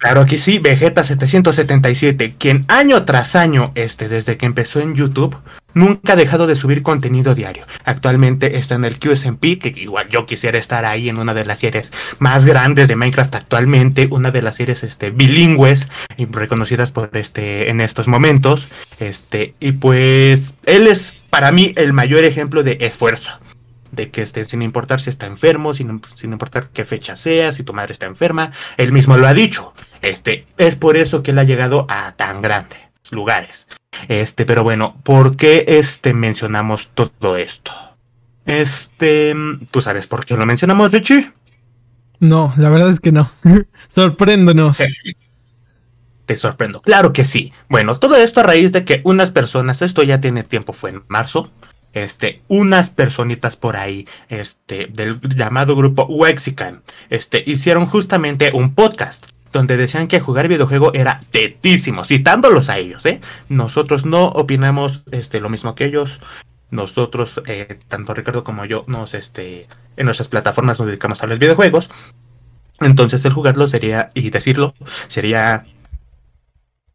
Claro 0.00 0.24
que 0.24 0.38
sí, 0.38 0.58
Vegeta 0.58 1.04
777, 1.04 2.36
quien 2.38 2.64
año 2.68 3.04
tras 3.04 3.36
año, 3.36 3.70
este, 3.74 4.08
desde 4.08 4.38
que 4.38 4.46
empezó 4.46 4.80
en 4.80 4.94
YouTube, 4.94 5.36
nunca 5.74 6.14
ha 6.14 6.16
dejado 6.16 6.46
de 6.46 6.56
subir 6.56 6.82
contenido 6.82 7.34
diario. 7.34 7.66
Actualmente 7.84 8.56
está 8.56 8.76
en 8.76 8.86
el 8.86 8.98
QSMP, 8.98 9.58
que 9.58 9.74
igual 9.76 10.08
yo 10.08 10.24
quisiera 10.24 10.58
estar 10.58 10.86
ahí 10.86 11.10
en 11.10 11.18
una 11.18 11.34
de 11.34 11.44
las 11.44 11.58
series 11.58 11.92
más 12.18 12.46
grandes 12.46 12.88
de 12.88 12.96
Minecraft 12.96 13.34
actualmente, 13.34 14.08
una 14.10 14.30
de 14.30 14.40
las 14.40 14.56
series 14.56 14.84
este, 14.84 15.10
bilingües 15.10 15.86
y 16.16 16.24
reconocidas 16.24 16.92
por 16.92 17.10
este 17.12 17.68
en 17.68 17.82
estos 17.82 18.08
momentos. 18.08 18.68
Este, 19.00 19.54
y 19.60 19.72
pues 19.72 20.54
él 20.64 20.86
es 20.86 21.18
para 21.28 21.52
mí 21.52 21.74
el 21.76 21.92
mayor 21.92 22.24
ejemplo 22.24 22.62
de 22.62 22.78
esfuerzo 22.80 23.38
de 23.92 24.10
que 24.10 24.22
esté 24.22 24.46
sin 24.46 24.62
importar 24.62 25.02
si 25.02 25.10
está 25.10 25.26
enfermo, 25.26 25.74
sin, 25.74 26.00
sin, 26.14 26.32
importar 26.32 26.68
qué 26.72 26.86
fecha 26.86 27.16
sea, 27.16 27.52
si 27.52 27.64
tu 27.64 27.74
madre 27.74 27.92
está 27.92 28.06
enferma, 28.06 28.52
él 28.78 28.92
mismo 28.92 29.18
lo 29.18 29.26
ha 29.26 29.34
dicho. 29.34 29.74
Este, 30.02 30.46
es 30.56 30.76
por 30.76 30.96
eso 30.96 31.22
que 31.22 31.32
él 31.32 31.38
ha 31.38 31.44
llegado 31.44 31.86
a 31.88 32.12
tan 32.12 32.42
grandes 32.42 32.80
lugares. 33.10 33.66
Este, 34.08 34.46
pero 34.46 34.62
bueno, 34.62 34.96
¿por 35.02 35.36
qué 35.36 35.64
este 35.66 36.14
mencionamos 36.14 36.90
todo 36.94 37.36
esto? 37.36 37.72
Este, 38.46 39.34
¿tú 39.70 39.80
sabes 39.80 40.06
por 40.06 40.24
qué 40.24 40.36
lo 40.36 40.46
mencionamos, 40.46 40.90
Richie? 40.90 41.32
No, 42.18 42.52
la 42.56 42.68
verdad 42.68 42.90
es 42.90 43.00
que 43.00 43.12
no. 43.12 43.30
Sorpréndonos. 43.88 44.82
Te 46.26 46.36
sorprendo. 46.36 46.80
Claro 46.82 47.12
que 47.12 47.24
sí. 47.24 47.52
Bueno, 47.68 47.98
todo 47.98 48.14
esto 48.14 48.38
a 48.38 48.44
raíz 48.44 48.70
de 48.70 48.84
que 48.84 49.00
unas 49.02 49.32
personas, 49.32 49.82
esto 49.82 50.04
ya 50.04 50.20
tiene 50.20 50.44
tiempo, 50.44 50.72
fue 50.72 50.90
en 50.90 51.02
marzo, 51.08 51.50
este, 51.92 52.42
unas 52.46 52.90
personitas 52.90 53.56
por 53.56 53.76
ahí, 53.76 54.06
este, 54.28 54.86
del 54.92 55.20
llamado 55.20 55.74
grupo 55.74 56.04
Wexican, 56.04 56.82
este, 57.08 57.42
hicieron 57.44 57.86
justamente 57.86 58.52
un 58.54 58.76
podcast 58.76 59.26
donde 59.52 59.76
decían 59.76 60.08
que 60.08 60.20
jugar 60.20 60.48
videojuego 60.48 60.92
era 60.94 61.20
tetísimo, 61.30 62.04
citándolos 62.04 62.68
a 62.68 62.78
ellos, 62.78 63.04
¿eh? 63.06 63.20
Nosotros 63.48 64.04
no 64.04 64.26
opinamos 64.26 65.02
este, 65.10 65.40
lo 65.40 65.48
mismo 65.48 65.74
que 65.74 65.86
ellos. 65.86 66.20
Nosotros, 66.70 67.42
eh, 67.46 67.80
tanto 67.88 68.14
Ricardo 68.14 68.44
como 68.44 68.64
yo, 68.64 68.84
nos, 68.86 69.14
este, 69.14 69.66
en 69.96 70.04
nuestras 70.04 70.28
plataformas 70.28 70.78
nos 70.78 70.86
dedicamos 70.86 71.22
a 71.22 71.26
los 71.26 71.38
videojuegos. 71.38 71.90
Entonces 72.78 73.24
el 73.24 73.32
jugarlo 73.32 73.68
sería, 73.68 74.10
y 74.14 74.30
decirlo, 74.30 74.74
sería 75.08 75.66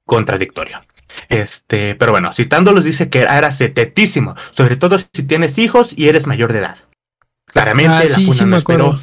contradictorio. 0.05 0.81
Este, 1.29 1.95
pero 1.95 2.11
bueno, 2.11 2.33
citándolos 2.33 2.83
dice 2.83 3.09
que 3.09 3.21
era 3.21 3.51
tetísimo, 3.51 4.35
sobre 4.51 4.75
todo 4.75 4.97
si 4.99 5.23
tienes 5.23 5.57
hijos 5.57 5.93
y 5.95 6.07
eres 6.07 6.25
mayor 6.25 6.53
de 6.53 6.59
edad. 6.59 6.77
Claramente 7.47 7.95
ah, 7.95 8.03
la 8.03 8.09
sí, 8.09 8.45
no 8.45 8.57
esperó 8.57 8.99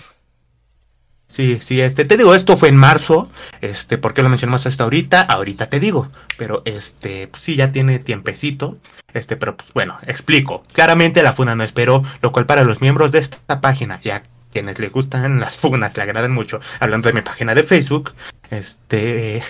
Sí, 1.33 1.63
sí, 1.65 1.81
este, 1.81 2.05
te 2.05 2.19
digo, 2.19 2.35
esto 2.35 2.59
fue 2.59 2.69
en 2.69 2.77
marzo, 2.77 3.31
este, 3.63 3.97
¿por 3.97 4.13
qué 4.13 4.23
lo 4.23 4.29
mencionamos 4.29 4.67
hasta 4.67 4.85
ahorita? 4.85 5.23
Ahorita 5.23 5.71
te 5.71 5.81
digo, 5.81 6.11
pero 6.37 6.61
este, 6.67 7.27
pues 7.29 7.43
sí, 7.43 7.57
ya 7.57 7.73
tiene 7.73 7.99
tiempecito, 7.99 8.77
este, 9.15 9.39
pero 9.39 9.57
pues 9.57 9.73
bueno, 9.73 9.97
explico. 10.07 10.63
Claramente 10.75 11.23
la 11.23 11.33
funa 11.33 11.55
no 11.55 11.65
esperó, 11.65 12.03
lo 12.21 12.33
cual 12.33 12.45
para 12.45 12.65
los 12.65 12.83
miembros 12.83 13.13
de 13.13 13.21
esta 13.21 13.63
página, 13.63 13.99
ya 14.03 14.25
quienes 14.53 14.79
le 14.79 14.91
gustan 14.91 15.41
las 15.41 15.57
funas, 15.57 15.97
le 15.97 16.03
agradan 16.03 16.33
mucho, 16.33 16.61
hablando 16.81 17.09
de 17.09 17.15
mi 17.15 17.23
página 17.23 17.55
de 17.55 17.63
Facebook, 17.63 18.13
este, 18.51 19.43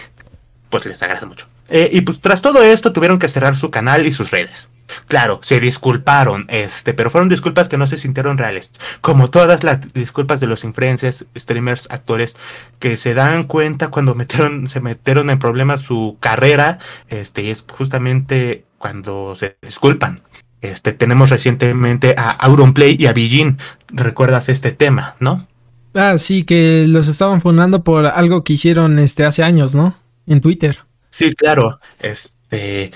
pues 0.70 0.86
les 0.86 1.02
agrada 1.02 1.26
mucho. 1.26 1.51
Eh, 1.74 1.88
y 1.90 2.02
pues 2.02 2.20
tras 2.20 2.42
todo 2.42 2.62
esto 2.62 2.92
tuvieron 2.92 3.18
que 3.18 3.28
cerrar 3.28 3.56
su 3.56 3.70
canal 3.70 4.06
y 4.06 4.12
sus 4.12 4.30
redes. 4.30 4.68
Claro, 5.08 5.40
se 5.42 5.58
disculparon, 5.58 6.44
este, 6.48 6.92
pero 6.92 7.08
fueron 7.08 7.30
disculpas 7.30 7.70
que 7.70 7.78
no 7.78 7.86
se 7.86 7.96
sintieron 7.96 8.36
reales. 8.36 8.70
Como 9.00 9.28
todas 9.28 9.64
las 9.64 9.90
disculpas 9.94 10.38
de 10.38 10.48
los 10.48 10.64
influencers, 10.64 11.24
streamers, 11.34 11.88
actores, 11.90 12.36
que 12.78 12.98
se 12.98 13.14
dan 13.14 13.44
cuenta 13.44 13.88
cuando 13.88 14.14
metieron, 14.14 14.68
se 14.68 14.80
metieron 14.80 15.30
en 15.30 15.38
problemas 15.38 15.80
su 15.80 16.18
carrera, 16.20 16.78
este, 17.08 17.42
y 17.42 17.50
es 17.50 17.64
justamente 17.66 18.66
cuando 18.76 19.34
se 19.34 19.56
disculpan. 19.62 20.20
Este, 20.60 20.92
tenemos 20.92 21.30
recientemente 21.30 22.14
a 22.18 22.32
Auronplay 22.32 22.96
y 23.00 23.06
a 23.06 23.14
Bijin. 23.14 23.56
¿Recuerdas 23.88 24.50
este 24.50 24.72
tema, 24.72 25.16
no? 25.20 25.48
Ah, 25.94 26.18
sí, 26.18 26.44
que 26.44 26.84
los 26.86 27.08
estaban 27.08 27.40
fundando 27.40 27.82
por 27.82 28.04
algo 28.04 28.44
que 28.44 28.52
hicieron 28.52 28.98
este 28.98 29.24
hace 29.24 29.42
años, 29.42 29.74
¿no? 29.74 29.96
En 30.26 30.42
Twitter. 30.42 30.80
Sí, 31.12 31.34
claro. 31.34 31.78
Este, 32.00 32.90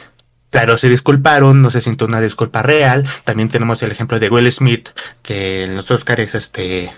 Claro, 0.50 0.78
se 0.78 0.88
disculparon, 0.88 1.60
no 1.60 1.70
se 1.70 1.82
sintió 1.82 2.06
una 2.06 2.20
disculpa 2.20 2.62
real. 2.62 3.04
También 3.24 3.50
tenemos 3.50 3.82
el 3.82 3.92
ejemplo 3.92 4.18
de 4.18 4.30
Will 4.30 4.50
Smith, 4.50 4.88
que 5.20 5.64
en 5.64 5.76
los 5.76 5.90
Oscars 5.90 6.34
este, 6.34 6.94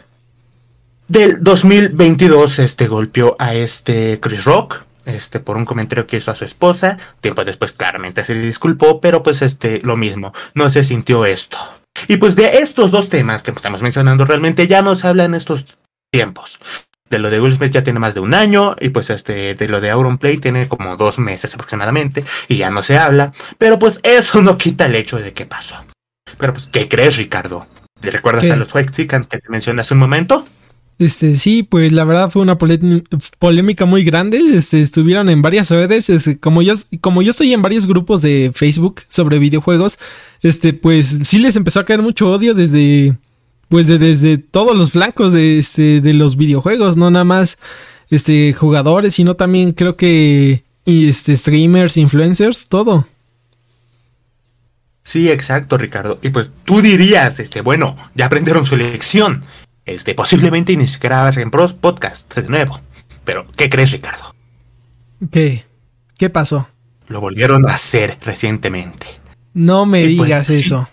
del 1.08 1.42
2022 1.42 2.60
este, 2.60 2.86
golpeó 2.86 3.34
a 3.38 3.54
este 3.54 4.20
Chris 4.20 4.44
Rock. 4.44 4.84
este, 5.06 5.40
por 5.40 5.56
un 5.56 5.64
comentario 5.64 6.06
que 6.06 6.18
hizo 6.18 6.30
a 6.30 6.36
su 6.36 6.44
esposa. 6.44 6.98
Tiempo 7.20 7.44
después, 7.44 7.72
claramente 7.72 8.24
se 8.24 8.34
disculpó, 8.34 9.00
pero 9.00 9.22
pues 9.22 9.42
este, 9.42 9.80
lo 9.82 9.96
mismo, 9.96 10.32
no 10.54 10.70
se 10.70 10.84
sintió 10.84 11.24
esto. 11.24 11.58
Y 12.06 12.18
pues 12.18 12.36
de 12.36 12.58
estos 12.58 12.90
dos 12.90 13.08
temas 13.08 13.42
que 13.42 13.50
estamos 13.50 13.82
mencionando, 13.82 14.24
realmente 14.24 14.68
ya 14.68 14.82
no 14.82 14.94
se 14.94 15.08
habla 15.08 15.24
en 15.24 15.34
estos 15.34 15.64
tiempos. 16.12 16.60
De 17.10 17.18
lo 17.18 17.30
de 17.30 17.40
Will 17.40 17.56
Smith 17.56 17.72
ya 17.72 17.84
tiene 17.84 17.98
más 17.98 18.14
de 18.14 18.20
un 18.20 18.34
año, 18.34 18.76
y 18.80 18.90
pues 18.90 19.10
este, 19.10 19.54
de 19.54 19.68
lo 19.68 19.80
de 19.80 19.90
Auronplay 19.90 20.38
tiene 20.38 20.68
como 20.68 20.96
dos 20.96 21.18
meses 21.18 21.54
aproximadamente, 21.54 22.24
y 22.48 22.56
ya 22.56 22.70
no 22.70 22.82
se 22.82 22.98
habla. 22.98 23.32
Pero 23.56 23.78
pues 23.78 24.00
eso 24.02 24.42
no 24.42 24.58
quita 24.58 24.86
el 24.86 24.96
hecho 24.96 25.18
de 25.18 25.32
qué 25.32 25.46
pasó. 25.46 25.76
Pero 26.38 26.52
pues, 26.52 26.68
¿qué 26.70 26.88
crees, 26.88 27.16
Ricardo? 27.16 27.66
¿Te 28.00 28.10
recuerdas 28.10 28.50
a 28.50 28.56
los 28.56 28.74
Mexicans 28.74 29.26
que 29.26 29.38
te 29.38 29.48
mencioné 29.48 29.80
hace 29.82 29.94
un 29.94 30.00
momento? 30.00 30.44
Este, 30.98 31.36
sí, 31.36 31.62
pues 31.62 31.92
la 31.92 32.04
verdad 32.04 32.30
fue 32.30 32.42
una 32.42 32.58
polémica 32.58 33.84
muy 33.84 34.04
grande. 34.04 34.40
Este, 34.54 34.80
estuvieron 34.80 35.28
en 35.30 35.42
varias 35.42 35.70
redes. 35.70 36.10
Este, 36.10 36.38
como 36.38 36.60
yo, 36.62 36.74
como 37.00 37.22
yo 37.22 37.30
estoy 37.30 37.52
en 37.52 37.62
varios 37.62 37.86
grupos 37.86 38.22
de 38.22 38.50
Facebook 38.54 39.02
sobre 39.08 39.38
videojuegos, 39.38 39.98
este, 40.42 40.72
pues 40.72 41.18
sí 41.22 41.38
les 41.38 41.56
empezó 41.56 41.80
a 41.80 41.84
caer 41.84 42.02
mucho 42.02 42.30
odio 42.30 42.54
desde, 42.54 43.16
pues 43.68 43.86
desde 43.86 44.38
todos 44.38 44.76
los 44.76 44.92
flancos 44.92 45.32
de, 45.32 45.58
este, 45.58 46.00
de 46.00 46.14
los 46.14 46.36
videojuegos, 46.36 46.96
no 46.96 47.10
nada 47.10 47.24
más, 47.24 47.58
este, 48.10 48.52
jugadores, 48.52 49.14
sino 49.14 49.34
también 49.34 49.72
creo 49.72 49.96
que, 49.96 50.64
este, 50.86 51.36
streamers, 51.36 51.96
influencers, 51.96 52.68
todo. 52.68 53.06
Sí, 55.04 55.30
exacto, 55.30 55.78
Ricardo. 55.78 56.18
Y 56.22 56.30
pues 56.30 56.50
tú 56.64 56.82
dirías, 56.82 57.40
este, 57.40 57.60
bueno, 57.62 57.96
ya 58.14 58.26
aprendieron 58.26 58.64
su 58.64 58.76
lección. 58.76 59.42
Este, 59.86 60.14
posiblemente 60.14 60.76
ni 60.76 60.86
siquiera 60.86 61.30
en 61.30 61.50
pros 61.50 61.72
podcast 61.72 62.34
de 62.34 62.48
nuevo. 62.48 62.78
Pero, 63.24 63.46
¿qué 63.56 63.70
crees, 63.70 63.90
Ricardo? 63.90 64.34
¿Qué? 65.30 65.64
¿Qué 66.18 66.28
pasó? 66.28 66.68
Lo 67.06 67.22
volvieron 67.22 67.68
a 67.68 67.74
hacer 67.74 68.18
recientemente. 68.20 69.06
No 69.54 69.86
me 69.86 70.02
pues, 70.02 70.10
digas 70.10 70.50
eso. 70.50 70.88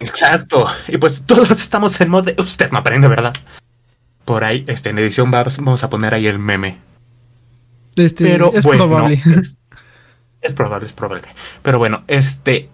Exacto. 0.00 0.66
Y 0.88 0.98
pues 0.98 1.22
todos 1.26 1.50
estamos 1.50 2.00
en 2.00 2.08
modo 2.10 2.22
de... 2.22 2.42
Usted 2.42 2.70
no 2.70 2.78
aprende, 2.78 3.08
¿verdad? 3.08 3.34
Por 4.24 4.44
ahí, 4.44 4.64
este, 4.66 4.90
en 4.90 4.98
edición 4.98 5.30
vamos 5.30 5.84
a 5.84 5.90
poner 5.90 6.14
ahí 6.14 6.26
el 6.26 6.38
meme. 6.38 6.78
Este, 7.96 8.24
Pero, 8.24 8.52
es 8.54 8.66
probable. 8.66 9.20
es 10.40 10.54
probable, 10.54 10.86
es 10.86 10.92
probable. 10.92 11.28
Pero 11.62 11.78
bueno, 11.78 12.04
este... 12.08 12.68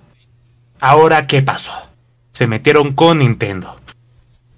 Ahora, 0.81 1.27
¿qué 1.27 1.43
pasó? 1.43 1.73
Se 2.33 2.47
metieron 2.47 2.93
con 2.95 3.19
Nintendo 3.19 3.79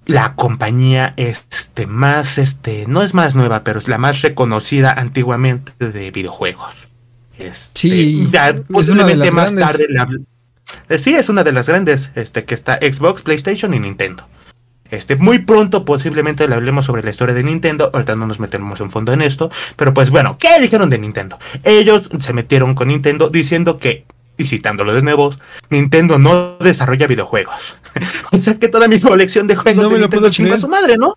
la 0.09 0.35
compañía 0.35 1.13
este 1.19 1.87
más 1.87 2.39
este 2.39 2.87
no 2.89 3.03
es 3.03 3.13
más 3.13 3.35
nueva 3.35 3.63
pero 3.63 3.79
es 3.79 3.89
la 3.89 3.99
más 3.99 4.23
reconocida 4.23 4.91
antiguamente 4.91 5.73
de 5.79 6.11
videojuegos 6.11 6.89
este, 7.39 7.71
sí 7.75 8.31
posiblemente 8.73 9.31
más 9.31 9.55
tarde 9.55 9.87
eh, 10.89 10.99
sí 10.99 11.15
es 11.15 11.29
una 11.29 11.45
de 11.45 11.53
las 11.53 11.67
grandes 11.69 12.11
este 12.15 12.45
que 12.45 12.55
está 12.55 12.77
Xbox 12.77 13.23
PlayStation 13.23 13.75
y 13.75 13.81
Nintendo 13.81 14.27
este 14.91 15.17
muy 15.17 15.41
pronto 15.41 15.85
posiblemente 15.85 16.49
le 16.49 16.55
hablemos 16.55 16.87
sobre 16.87 17.03
la 17.03 17.11
historia 17.11 17.35
de 17.35 17.45
Nintendo 17.45 17.91
ahorita 17.93 18.17
no 18.17 18.27
nos 18.27 18.41
metemos 18.41 18.81
en 18.81 18.91
fondo 18.91 19.13
en 19.13 19.23
esto 19.23 19.51
pero 19.77 19.93
pues 19.93 20.11
bueno 20.11 20.39
qué 20.39 20.61
dijeron 20.61 20.91
de 20.91 20.99
Nintendo 20.99 21.39
ellos 21.65 22.09
se 22.21 22.33
metieron 22.33 22.75
con 22.75 22.89
Nintendo 22.89 23.29
diciendo 23.29 23.79
que 23.79 24.07
y 24.39 24.47
citándolo 24.47 24.95
de 24.95 25.03
nuevo, 25.03 25.35
Nintendo 25.69 26.19
no 26.19 26.57
desarrolla 26.59 27.07
videojuegos. 27.07 27.77
o 28.33 28.39
sea 28.39 28.55
que 28.55 28.69
toda 28.69 28.89
mi 28.89 29.01
colección 29.01 29.47
de 29.49 29.57
juegos 29.57 29.83
no 29.83 29.89
de 29.91 29.95
me 29.97 30.01
lo 30.01 30.09
puedo 30.09 30.29
a 30.29 30.33
su 30.33 30.69
madre, 30.69 30.97
¿no? 30.97 31.15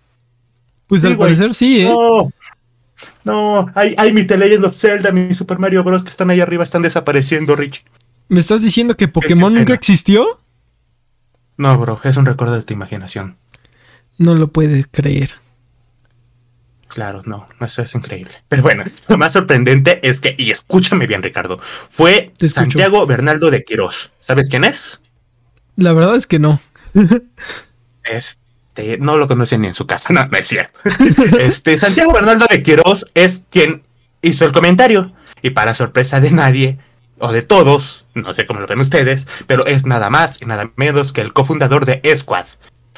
Pues 0.88 1.04
al 1.04 1.16
parecer 1.16 1.54
sí, 1.54 1.82
¿eh? 1.82 1.88
No, 1.88 2.30
no, 3.24 3.70
hay, 3.74 3.94
hay 3.96 4.12
mi 4.12 4.26
The 4.26 4.36
Legend 4.36 4.64
of 4.66 4.76
Zelda, 4.76 5.12
mi 5.12 5.32
Super 5.32 5.58
Mario 5.58 5.84
Bros. 5.84 6.02
que 6.02 6.10
están 6.10 6.30
ahí 6.30 6.40
arriba, 6.40 6.64
están 6.64 6.82
desapareciendo, 6.82 7.54
Rich. 7.54 7.84
¿Me 8.32 8.40
estás 8.40 8.62
diciendo 8.62 8.96
que 8.96 9.08
Pokémon 9.08 9.52
nunca 9.52 9.74
existió? 9.74 10.24
No, 11.58 11.76
bro, 11.76 12.00
es 12.02 12.16
un 12.16 12.24
recuerdo 12.24 12.54
de 12.54 12.62
tu 12.62 12.72
imaginación. 12.72 13.36
No 14.16 14.34
lo 14.34 14.48
puedes 14.48 14.86
creer. 14.90 15.34
Claro, 16.88 17.20
no, 17.26 17.46
eso 17.60 17.82
es 17.82 17.94
increíble. 17.94 18.32
Pero 18.48 18.62
bueno, 18.62 18.84
lo 19.06 19.18
más 19.18 19.34
sorprendente 19.34 20.00
es 20.08 20.18
que, 20.18 20.34
y 20.38 20.50
escúchame 20.50 21.06
bien, 21.06 21.22
Ricardo, 21.22 21.60
fue 21.90 22.32
Santiago 22.38 23.04
Bernaldo 23.06 23.50
de 23.50 23.64
Quirós. 23.64 24.10
¿Sabes 24.22 24.48
quién 24.48 24.64
es? 24.64 24.98
La 25.76 25.92
verdad 25.92 26.16
es 26.16 26.26
que 26.26 26.38
no. 26.38 26.58
este, 28.04 28.96
no 28.96 29.18
lo 29.18 29.28
conocen 29.28 29.60
ni 29.60 29.66
en 29.66 29.74
su 29.74 29.86
casa, 29.86 30.10
no, 30.14 30.24
no 30.24 30.38
es 30.38 30.48
cierto. 30.48 30.78
Este, 31.38 31.78
Santiago 31.78 32.14
Bernaldo 32.14 32.46
de 32.48 32.62
Quirós 32.62 33.04
es 33.12 33.42
quien 33.50 33.82
hizo 34.22 34.46
el 34.46 34.52
comentario. 34.52 35.12
Y 35.42 35.50
para 35.50 35.74
sorpresa 35.74 36.18
de 36.18 36.30
nadie, 36.30 36.78
o 37.22 37.32
de 37.32 37.42
todos, 37.42 38.04
no 38.14 38.34
sé 38.34 38.46
cómo 38.46 38.58
lo 38.58 38.66
ven 38.66 38.80
ustedes, 38.80 39.26
pero 39.46 39.64
es 39.66 39.86
nada 39.86 40.10
más 40.10 40.42
y 40.42 40.44
nada 40.44 40.72
menos 40.74 41.12
que 41.12 41.20
el 41.20 41.32
cofundador 41.32 41.86
de 41.86 42.02
Squad, 42.16 42.46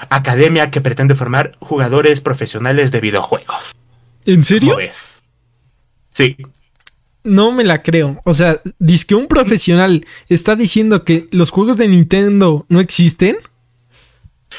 academia 0.08 0.70
que 0.70 0.80
pretende 0.80 1.14
formar 1.14 1.56
jugadores 1.60 2.22
profesionales 2.22 2.90
de 2.90 3.00
videojuegos. 3.00 3.76
¿En 4.24 4.42
serio? 4.42 4.78
Sí. 6.10 6.38
No 7.22 7.52
me 7.52 7.64
la 7.64 7.82
creo. 7.82 8.22
O 8.24 8.32
sea, 8.32 8.56
dice 8.78 9.04
que 9.08 9.14
un 9.14 9.28
profesional 9.28 10.06
está 10.30 10.56
diciendo 10.56 11.04
que 11.04 11.26
los 11.30 11.50
juegos 11.50 11.76
de 11.76 11.88
Nintendo 11.88 12.64
no 12.70 12.80
existen. 12.80 13.36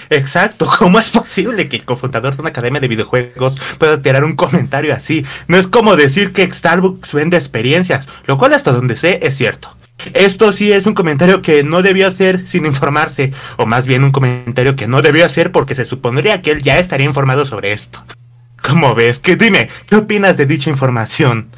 Exacto, 0.10 0.70
¿cómo 0.80 1.00
es 1.00 1.10
posible 1.10 1.70
que 1.70 1.78
el 1.78 1.86
cofundador 1.86 2.36
de 2.36 2.42
una 2.42 2.50
academia 2.50 2.80
de 2.80 2.88
videojuegos 2.88 3.58
pueda 3.78 4.02
tirar 4.02 4.24
un 4.24 4.36
comentario 4.36 4.94
así? 4.94 5.25
No 5.48 5.58
es 5.58 5.68
como 5.68 5.96
decir 5.96 6.34
que 6.34 6.52
Starbucks 6.52 7.14
vende 7.14 7.38
experiencias, 7.38 8.08
lo 8.25 8.38
cual 8.38 8.54
hasta 8.54 8.72
donde 8.72 8.96
sé 8.96 9.20
es 9.24 9.36
cierto. 9.38 9.75
Esto 10.14 10.52
sí 10.52 10.72
es 10.72 10.86
un 10.86 10.94
comentario 10.94 11.42
que 11.42 11.64
no 11.64 11.82
debió 11.82 12.08
hacer 12.08 12.48
sin 12.48 12.66
informarse, 12.66 13.32
o 13.58 13.66
más 13.66 13.88
bien 13.88 14.04
un 14.04 14.12
comentario 14.12 14.75
que 14.75 14.88
no 14.88 15.02
debió 15.02 15.25
hacer 15.25 15.52
porque 15.52 15.75
se 15.75 15.86
supondría 15.86 16.42
que 16.42 16.52
él 16.52 16.62
ya 16.62 16.78
estaría 16.80 17.08
informado 17.08 17.46
sobre 17.46 17.72
esto. 17.72 18.04
¿Cómo 18.62 18.94
ves? 18.96 19.20
¿Qué, 19.20 19.36
dime, 19.36 19.70
¿qué 19.88 19.96
opinas 19.96 20.38
de 20.38 20.46
dicha 20.46 20.70
información? 20.70 21.50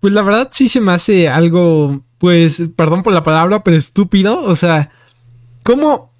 Pues 0.00 0.12
la 0.12 0.22
verdad 0.22 0.48
sí 0.52 0.68
se 0.68 0.80
me 0.80 0.92
hace 0.92 1.28
algo, 1.28 2.04
pues, 2.18 2.62
perdón 2.76 3.02
por 3.02 3.12
la 3.12 3.22
palabra, 3.22 3.64
pero 3.64 3.76
estúpido. 3.76 4.40
O 4.40 4.56
sea, 4.56 4.90
¿cómo, 5.62 6.12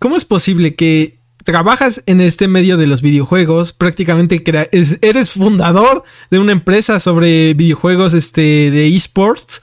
cómo 0.00 0.16
es 0.16 0.24
posible 0.24 0.74
que 0.74 1.20
trabajas 1.44 2.02
en 2.06 2.20
este 2.20 2.48
medio 2.48 2.76
de 2.76 2.86
los 2.86 3.02
videojuegos, 3.02 3.72
prácticamente 3.72 4.42
eres 4.72 5.30
fundador 5.30 6.02
de 6.30 6.38
una 6.38 6.52
empresa 6.52 6.98
sobre 6.98 7.54
videojuegos 7.54 8.14
este, 8.14 8.70
de 8.70 8.88
esports 8.88 9.62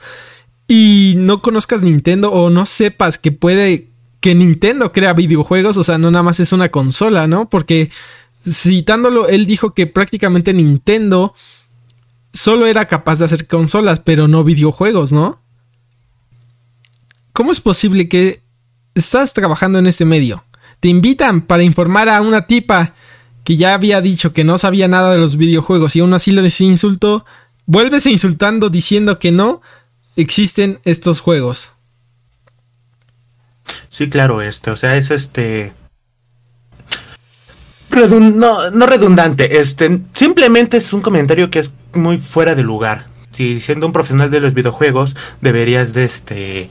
y 0.68 1.14
no 1.16 1.42
conozcas 1.42 1.82
Nintendo 1.82 2.30
o 2.32 2.50
no 2.50 2.66
sepas 2.66 3.18
que 3.18 3.32
puede 3.32 3.88
que 4.20 4.34
Nintendo 4.34 4.92
crea 4.92 5.12
videojuegos, 5.12 5.76
o 5.76 5.84
sea, 5.84 5.98
no 5.98 6.10
nada 6.10 6.22
más 6.22 6.40
es 6.40 6.52
una 6.52 6.70
consola, 6.70 7.26
¿no? 7.26 7.48
Porque 7.50 7.90
citándolo, 8.48 9.28
él 9.28 9.46
dijo 9.46 9.74
que 9.74 9.86
prácticamente 9.86 10.52
Nintendo 10.52 11.34
solo 12.32 12.66
era 12.66 12.86
capaz 12.86 13.18
de 13.18 13.24
hacer 13.24 13.46
consolas, 13.46 14.00
pero 14.00 14.28
no 14.28 14.44
videojuegos, 14.44 15.10
¿no? 15.12 15.40
¿Cómo 17.32 17.52
es 17.52 17.60
posible 17.60 18.08
que 18.08 18.42
estás 19.00 19.32
trabajando 19.32 19.78
en 19.78 19.86
este 19.86 20.04
medio? 20.04 20.44
Te 20.80 20.88
invitan 20.88 21.40
para 21.42 21.62
informar 21.62 22.08
a 22.08 22.20
una 22.20 22.46
tipa 22.46 22.94
que 23.44 23.56
ya 23.56 23.74
había 23.74 24.00
dicho 24.00 24.32
que 24.32 24.44
no 24.44 24.58
sabía 24.58 24.88
nada 24.88 25.12
de 25.12 25.18
los 25.18 25.36
videojuegos 25.36 25.96
y 25.96 26.00
aún 26.00 26.14
así 26.14 26.32
les 26.32 26.60
insultó. 26.60 27.24
Vuelves 27.66 28.06
insultando 28.06 28.70
diciendo 28.70 29.18
que 29.18 29.32
no 29.32 29.62
existen 30.16 30.80
estos 30.84 31.20
juegos. 31.20 31.72
Sí, 33.90 34.08
claro, 34.08 34.42
este, 34.42 34.70
o 34.70 34.76
sea, 34.76 34.96
es 34.96 35.10
este 35.10 35.72
no, 37.90 38.70
no 38.70 38.86
redundante, 38.86 39.60
este, 39.60 40.00
simplemente 40.14 40.76
es 40.76 40.92
un 40.92 41.00
comentario 41.00 41.50
que 41.50 41.60
es 41.60 41.70
muy 41.94 42.18
fuera 42.18 42.54
de 42.54 42.62
lugar. 42.62 43.06
Si 43.32 43.60
siendo 43.60 43.86
un 43.86 43.92
profesional 43.92 44.30
de 44.30 44.40
los 44.40 44.54
videojuegos 44.54 45.16
deberías 45.40 45.92
de 45.92 46.04
este 46.04 46.70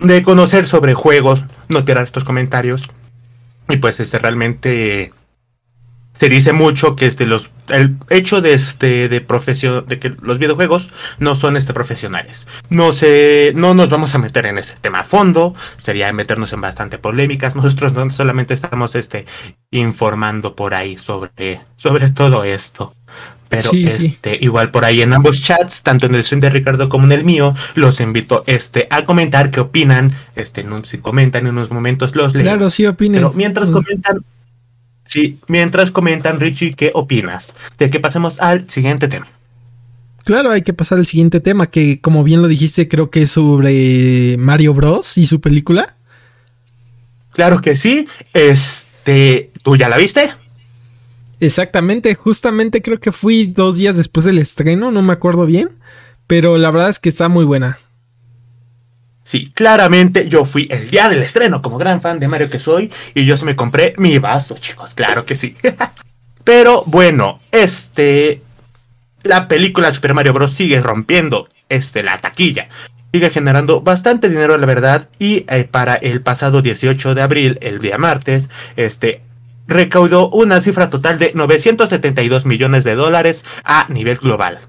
de 0.00 0.22
conocer 0.22 0.66
sobre 0.66 0.94
juegos, 0.94 1.44
no 1.68 1.84
tirar 1.84 2.04
estos 2.04 2.24
comentarios. 2.24 2.84
Y 3.68 3.78
pues 3.78 4.00
este 4.00 4.18
realmente 4.18 5.12
se 6.18 6.28
dice 6.28 6.52
mucho 6.52 6.94
que 6.94 7.06
este 7.06 7.26
los 7.26 7.50
el 7.68 7.96
hecho 8.10 8.40
de 8.40 8.54
este 8.54 9.08
de 9.08 9.20
profesión 9.20 9.86
de 9.86 9.98
que 9.98 10.14
los 10.22 10.38
videojuegos 10.38 10.90
no 11.18 11.34
son 11.34 11.56
este 11.56 11.74
profesionales. 11.74 12.46
No 12.68 12.92
se 12.92 13.52
no 13.56 13.74
nos 13.74 13.88
vamos 13.88 14.14
a 14.14 14.18
meter 14.18 14.46
en 14.46 14.58
ese 14.58 14.74
tema 14.80 15.00
a 15.00 15.04
fondo. 15.04 15.54
Sería 15.78 16.12
meternos 16.12 16.52
en 16.52 16.60
bastante 16.60 16.98
polémicas. 16.98 17.56
Nosotros 17.56 17.92
no 17.94 18.08
solamente 18.10 18.54
estamos 18.54 18.94
este 18.94 19.26
informando 19.70 20.54
por 20.54 20.74
ahí 20.74 20.96
sobre 20.96 21.60
sobre 21.76 22.10
todo 22.10 22.44
esto 22.44 22.94
pero 23.56 23.88
este 23.88 24.36
igual 24.40 24.70
por 24.70 24.84
ahí 24.84 25.02
en 25.02 25.12
ambos 25.12 25.42
chats 25.42 25.82
tanto 25.82 26.06
en 26.06 26.14
el 26.14 26.24
stream 26.24 26.40
de 26.40 26.50
Ricardo 26.50 26.88
como 26.88 27.04
en 27.04 27.12
el 27.12 27.24
mío 27.24 27.54
los 27.74 28.00
invito 28.00 28.44
este 28.46 28.86
a 28.90 29.04
comentar 29.04 29.50
qué 29.50 29.60
opinan 29.60 30.14
este 30.36 30.64
si 30.84 30.98
comentan 30.98 31.46
en 31.46 31.52
unos 31.52 31.70
momentos 31.70 32.14
los 32.14 32.34
leo 32.34 32.44
claro 32.44 32.70
sí 32.70 32.86
opinen 32.86 33.20
pero 33.20 33.32
mientras 33.32 33.70
comentan 33.70 34.24
Sí, 35.06 35.38
mientras 35.48 35.90
comentan, 35.90 36.40
Richie, 36.40 36.74
¿qué 36.74 36.90
opinas? 36.94 37.52
De 37.78 37.90
que 37.90 38.00
pasemos 38.00 38.40
al 38.40 38.68
siguiente 38.70 39.06
tema. 39.06 39.28
Claro, 40.24 40.50
hay 40.50 40.62
que 40.62 40.72
pasar 40.72 40.98
al 40.98 41.06
siguiente 41.06 41.40
tema, 41.40 41.70
que 41.70 42.00
como 42.00 42.24
bien 42.24 42.40
lo 42.40 42.48
dijiste, 42.48 42.88
creo 42.88 43.10
que 43.10 43.22
es 43.22 43.30
sobre 43.30 44.36
Mario 44.38 44.72
Bros. 44.72 45.18
y 45.18 45.26
su 45.26 45.40
película. 45.40 45.96
Claro 47.32 47.60
que 47.60 47.76
sí. 47.76 48.08
Este, 48.32 49.50
¿tú 49.62 49.76
ya 49.76 49.88
la 49.88 49.98
viste? 49.98 50.32
Exactamente, 51.44 52.14
justamente 52.14 52.80
creo 52.80 52.98
que 52.98 53.12
fui 53.12 53.44
dos 53.44 53.76
días 53.76 53.98
después 53.98 54.24
del 54.24 54.38
estreno, 54.38 54.90
no 54.90 55.02
me 55.02 55.12
acuerdo 55.12 55.44
bien, 55.44 55.68
pero 56.26 56.56
la 56.56 56.70
verdad 56.70 56.88
es 56.88 56.98
que 56.98 57.10
está 57.10 57.28
muy 57.28 57.44
buena. 57.44 57.78
Sí, 59.24 59.52
claramente 59.54 60.30
yo 60.30 60.46
fui 60.46 60.66
el 60.70 60.88
día 60.88 61.10
del 61.10 61.22
estreno 61.22 61.60
como 61.60 61.76
gran 61.76 62.00
fan 62.00 62.18
de 62.18 62.28
Mario 62.28 62.48
que 62.48 62.58
soy 62.58 62.90
y 63.14 63.26
yo 63.26 63.36
se 63.36 63.44
me 63.44 63.56
compré 63.56 63.92
mi 63.98 64.18
vaso, 64.18 64.56
chicos, 64.58 64.94
claro 64.94 65.26
que 65.26 65.36
sí. 65.36 65.54
pero 66.44 66.82
bueno, 66.86 67.40
este 67.52 68.40
la 69.22 69.46
película 69.46 69.92
Super 69.92 70.14
Mario 70.14 70.32
Bros. 70.32 70.54
sigue 70.54 70.80
rompiendo 70.80 71.50
este, 71.68 72.02
la 72.02 72.16
taquilla. 72.16 72.68
Sigue 73.12 73.28
generando 73.28 73.82
bastante 73.82 74.30
dinero, 74.30 74.56
la 74.56 74.66
verdad. 74.66 75.08
Y 75.18 75.44
eh, 75.48 75.68
para 75.70 75.94
el 75.94 76.22
pasado 76.22 76.62
18 76.62 77.14
de 77.14 77.22
abril, 77.22 77.58
el 77.60 77.80
día 77.80 77.96
martes, 77.96 78.48
este, 78.76 79.22
recaudó 79.66 80.28
una 80.30 80.60
cifra 80.60 80.90
total 80.90 81.18
de 81.18 81.32
972 81.34 82.46
millones 82.46 82.84
de 82.84 82.94
dólares 82.94 83.44
a 83.64 83.86
nivel 83.88 84.16
global. 84.16 84.60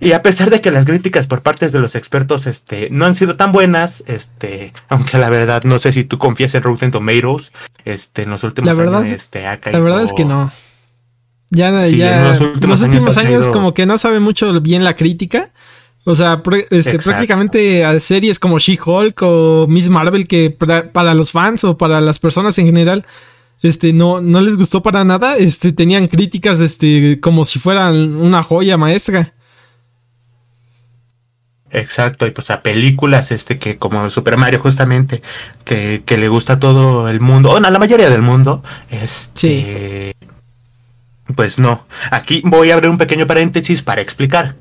Y 0.00 0.12
a 0.12 0.22
pesar 0.22 0.50
de 0.50 0.60
que 0.60 0.72
las 0.72 0.84
críticas 0.84 1.28
por 1.28 1.42
parte 1.42 1.68
de 1.68 1.78
los 1.78 1.94
expertos 1.94 2.46
este, 2.46 2.88
no 2.90 3.04
han 3.04 3.14
sido 3.14 3.36
tan 3.36 3.52
buenas, 3.52 4.02
este, 4.08 4.72
aunque 4.88 5.16
la 5.16 5.30
verdad 5.30 5.62
no 5.62 5.78
sé 5.78 5.92
si 5.92 6.02
tú 6.02 6.18
confías 6.18 6.54
en 6.56 6.62
Rotten 6.64 6.90
Tomatoes, 6.90 7.52
este, 7.84 8.22
en 8.22 8.30
los 8.30 8.42
últimos 8.42 8.66
la 8.66 8.74
verdad, 8.74 9.02
años, 9.02 9.14
este, 9.14 9.42
La 9.42 9.78
verdad 9.78 10.02
es 10.02 10.12
que 10.12 10.24
no. 10.24 10.50
Ya, 11.50 11.86
ya, 11.86 12.30
los 12.30 12.40
últimos, 12.40 13.16
años, 13.18 13.46
como 13.46 13.74
que 13.74 13.84
no 13.84 13.98
sabe 13.98 14.20
mucho 14.20 14.58
bien 14.60 14.84
la 14.84 14.96
crítica. 14.96 15.52
O 16.04 16.14
sea, 16.14 16.42
este, 16.70 16.98
prácticamente 16.98 17.84
a 17.84 18.00
series 18.00 18.38
como 18.38 18.58
She-Hulk 18.58 19.22
o 19.22 19.66
Miss 19.68 19.88
Marvel 19.88 20.26
que 20.26 20.50
para, 20.50 21.14
los 21.14 21.30
fans 21.30 21.62
o 21.62 21.78
para 21.78 22.00
las 22.00 22.18
personas 22.18 22.58
en 22.58 22.66
general, 22.66 23.06
este, 23.62 23.92
no, 23.92 24.20
no 24.20 24.40
les 24.40 24.56
gustó 24.56 24.82
para 24.82 25.04
nada. 25.04 25.36
Este, 25.36 25.72
tenían 25.72 26.06
críticas, 26.06 26.60
este, 26.60 27.20
como 27.20 27.44
si 27.44 27.58
fueran 27.58 28.14
una 28.16 28.42
joya 28.42 28.76
maestra. 28.76 29.34
Exacto, 31.70 32.26
y 32.26 32.32
pues 32.32 32.50
a 32.50 32.62
películas, 32.62 33.32
este, 33.32 33.58
que 33.58 33.78
como 33.78 34.10
Super 34.10 34.36
Mario, 34.36 34.60
justamente, 34.60 35.22
que, 35.64 36.02
que 36.04 36.18
le 36.18 36.28
gusta 36.28 36.54
a 36.54 36.60
todo 36.60 37.08
el 37.08 37.20
mundo, 37.20 37.50
o 37.50 37.56
a 37.56 37.60
la 37.60 37.78
mayoría 37.78 38.10
del 38.10 38.20
mundo, 38.20 38.62
este, 38.90 39.30
sí 39.34 40.28
pues 41.34 41.58
no. 41.58 41.86
Aquí 42.10 42.42
voy 42.44 42.70
a 42.70 42.74
abrir 42.74 42.90
un 42.90 42.98
pequeño 42.98 43.26
paréntesis 43.26 43.82
para 43.82 44.00
explicar 44.00 44.56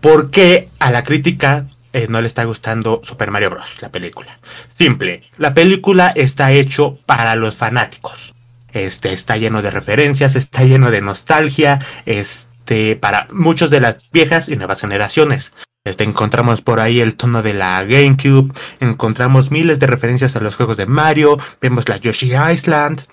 por 0.00 0.30
qué 0.30 0.68
a 0.78 0.90
la 0.90 1.04
crítica 1.04 1.66
eh, 1.92 2.06
no 2.08 2.20
le 2.20 2.28
está 2.28 2.44
gustando 2.44 3.00
Super 3.04 3.30
Mario 3.30 3.50
Bros. 3.50 3.80
la 3.80 3.90
película. 3.90 4.38
Simple, 4.74 5.22
la 5.36 5.54
película 5.54 6.12
está 6.14 6.52
hecho 6.52 6.98
para 7.06 7.34
los 7.36 7.56
fanáticos. 7.56 8.34
Este 8.72 9.12
está 9.12 9.36
lleno 9.36 9.62
de 9.62 9.70
referencias, 9.70 10.36
está 10.36 10.64
lleno 10.64 10.90
de 10.90 11.00
nostalgia, 11.00 11.78
este 12.06 12.96
para 12.96 13.28
muchos 13.30 13.70
de 13.70 13.80
las 13.80 13.98
viejas 14.12 14.48
y 14.48 14.56
nuevas 14.56 14.80
generaciones. 14.80 15.52
Este, 15.84 16.04
encontramos 16.04 16.60
por 16.60 16.80
ahí 16.80 17.00
el 17.00 17.16
tono 17.16 17.42
de 17.42 17.54
la 17.54 17.82
GameCube, 17.84 18.52
encontramos 18.78 19.50
miles 19.50 19.78
de 19.78 19.86
referencias 19.86 20.36
a 20.36 20.40
los 20.40 20.54
juegos 20.54 20.76
de 20.76 20.84
Mario, 20.84 21.38
vemos 21.62 21.88
la 21.88 21.96
Yoshi 21.96 22.32
Island 22.34 23.04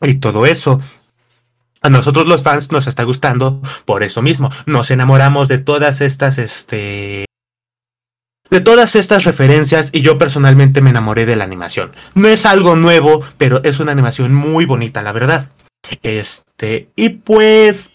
y 0.00 0.14
todo 0.14 0.46
eso. 0.46 0.80
A 1.82 1.90
nosotros 1.90 2.26
los 2.26 2.42
fans 2.42 2.72
nos 2.72 2.86
está 2.86 3.04
gustando 3.04 3.60
por 3.84 4.02
eso 4.02 4.22
mismo. 4.22 4.50
Nos 4.66 4.90
enamoramos 4.90 5.48
de 5.48 5.58
todas 5.58 6.00
estas, 6.00 6.38
este, 6.38 7.24
de 8.50 8.60
todas 8.60 8.96
estas 8.96 9.24
referencias 9.24 9.90
y 9.92 10.00
yo 10.02 10.18
personalmente 10.18 10.80
me 10.80 10.90
enamoré 10.90 11.26
de 11.26 11.36
la 11.36 11.44
animación. 11.44 11.92
No 12.14 12.28
es 12.28 12.46
algo 12.46 12.76
nuevo, 12.76 13.22
pero 13.38 13.62
es 13.64 13.80
una 13.80 13.92
animación 13.92 14.34
muy 14.34 14.66
bonita, 14.66 15.02
la 15.02 15.12
verdad. 15.12 15.48
Este, 16.02 16.90
y 16.96 17.10
pues 17.10 17.90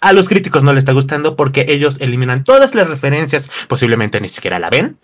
a 0.00 0.12
los 0.12 0.28
críticos 0.28 0.62
no 0.62 0.72
les 0.72 0.80
está 0.80 0.92
gustando 0.92 1.36
porque 1.36 1.66
ellos 1.68 1.96
eliminan 2.00 2.44
todas 2.44 2.74
las 2.74 2.88
referencias, 2.88 3.50
posiblemente 3.68 4.20
ni 4.20 4.28
siquiera 4.28 4.58
la 4.58 4.70
ven, 4.70 4.98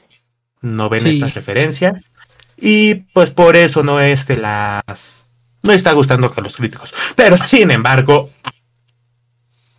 no 0.61 0.89
ven 0.89 1.07
estas 1.07 1.35
referencias 1.35 2.11
y 2.57 2.95
pues 3.13 3.31
por 3.31 3.57
eso 3.57 3.83
no 3.83 4.01
es 4.01 4.27
de 4.27 4.39
las 4.39 5.17
no 5.63 5.73
está 5.73 5.93
gustando 5.93 6.33
a 6.35 6.41
los 6.41 6.57
críticos. 6.57 6.95
Pero 7.15 7.37
sin 7.47 7.71
embargo, 7.71 8.31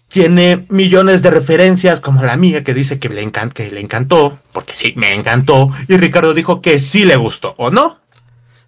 tiene 0.07 0.65
millones 0.69 1.21
de 1.21 1.31
referencias 1.31 1.99
como 1.99 2.23
la 2.23 2.37
mía 2.37 2.63
que 2.63 2.73
dice 2.73 2.99
que 2.99 3.09
le, 3.09 3.21
encantó, 3.21 4.39
porque 4.53 4.73
sí, 4.77 4.93
me 4.95 5.13
encantó, 5.13 5.71
y 5.87 5.97
Ricardo 5.97 6.33
dijo 6.33 6.61
que 6.61 6.79
sí 6.79 7.05
le 7.05 7.15
gustó, 7.17 7.55
¿o 7.57 7.69
no? 7.69 7.97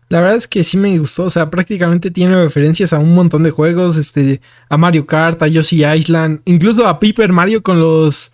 La 0.09 0.21
verdad 0.21 0.37
es 0.37 0.47
que 0.47 0.63
sí 0.63 0.75
me 0.75 0.97
gustó, 0.97 1.25
o 1.25 1.29
sea, 1.29 1.49
prácticamente 1.49 2.11
tiene 2.11 2.35
referencias 2.35 2.93
a 2.93 2.99
un 2.99 3.13
montón 3.13 3.43
de 3.43 3.51
juegos, 3.51 3.95
este, 3.95 4.41
a 4.67 4.75
Mario 4.75 5.05
Kart, 5.05 5.41
a 5.41 5.47
Yoshi 5.47 5.85
Island, 5.85 6.41
incluso 6.45 6.87
a 6.87 6.99
Paper 6.99 7.31
Mario 7.31 7.61
con 7.61 7.79
los, 7.79 8.33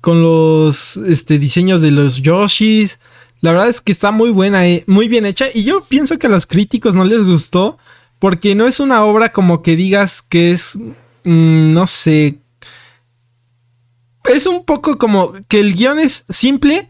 con 0.00 0.22
los, 0.22 0.96
este, 0.96 1.38
diseños 1.38 1.80
de 1.82 1.90
los 1.90 2.22
Yoshis. 2.22 2.98
La 3.40 3.52
verdad 3.52 3.68
es 3.68 3.80
que 3.80 3.92
está 3.92 4.10
muy 4.10 4.30
buena, 4.30 4.66
eh, 4.66 4.84
muy 4.86 5.06
bien 5.06 5.26
hecha, 5.26 5.46
y 5.52 5.64
yo 5.64 5.84
pienso 5.84 6.18
que 6.18 6.28
a 6.28 6.30
los 6.30 6.46
críticos 6.46 6.96
no 6.96 7.04
les 7.04 7.22
gustó 7.22 7.78
porque 8.18 8.54
no 8.54 8.66
es 8.66 8.80
una 8.80 9.04
obra 9.04 9.32
como 9.32 9.62
que 9.62 9.76
digas 9.76 10.22
que 10.22 10.52
es, 10.52 10.78
no 11.24 11.86
sé, 11.86 12.38
es 14.24 14.46
un 14.46 14.64
poco 14.64 14.98
como 14.98 15.32
que 15.48 15.60
el 15.60 15.74
guion 15.74 15.98
es 15.98 16.24
simple, 16.28 16.88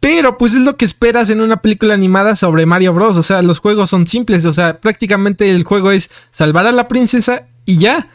pero 0.00 0.38
pues 0.38 0.54
es 0.54 0.62
lo 0.62 0.76
que 0.76 0.84
esperas 0.84 1.30
en 1.30 1.40
una 1.40 1.62
película 1.62 1.94
animada 1.94 2.36
sobre 2.36 2.66
Mario 2.66 2.92
Bros. 2.92 3.16
O 3.16 3.22
sea, 3.22 3.42
los 3.42 3.58
juegos 3.58 3.90
son 3.90 4.06
simples, 4.06 4.44
o 4.44 4.52
sea, 4.52 4.80
prácticamente 4.80 5.50
el 5.50 5.64
juego 5.64 5.92
es 5.92 6.10
salvar 6.30 6.66
a 6.66 6.72
la 6.72 6.88
princesa 6.88 7.46
y 7.64 7.78
ya. 7.78 8.10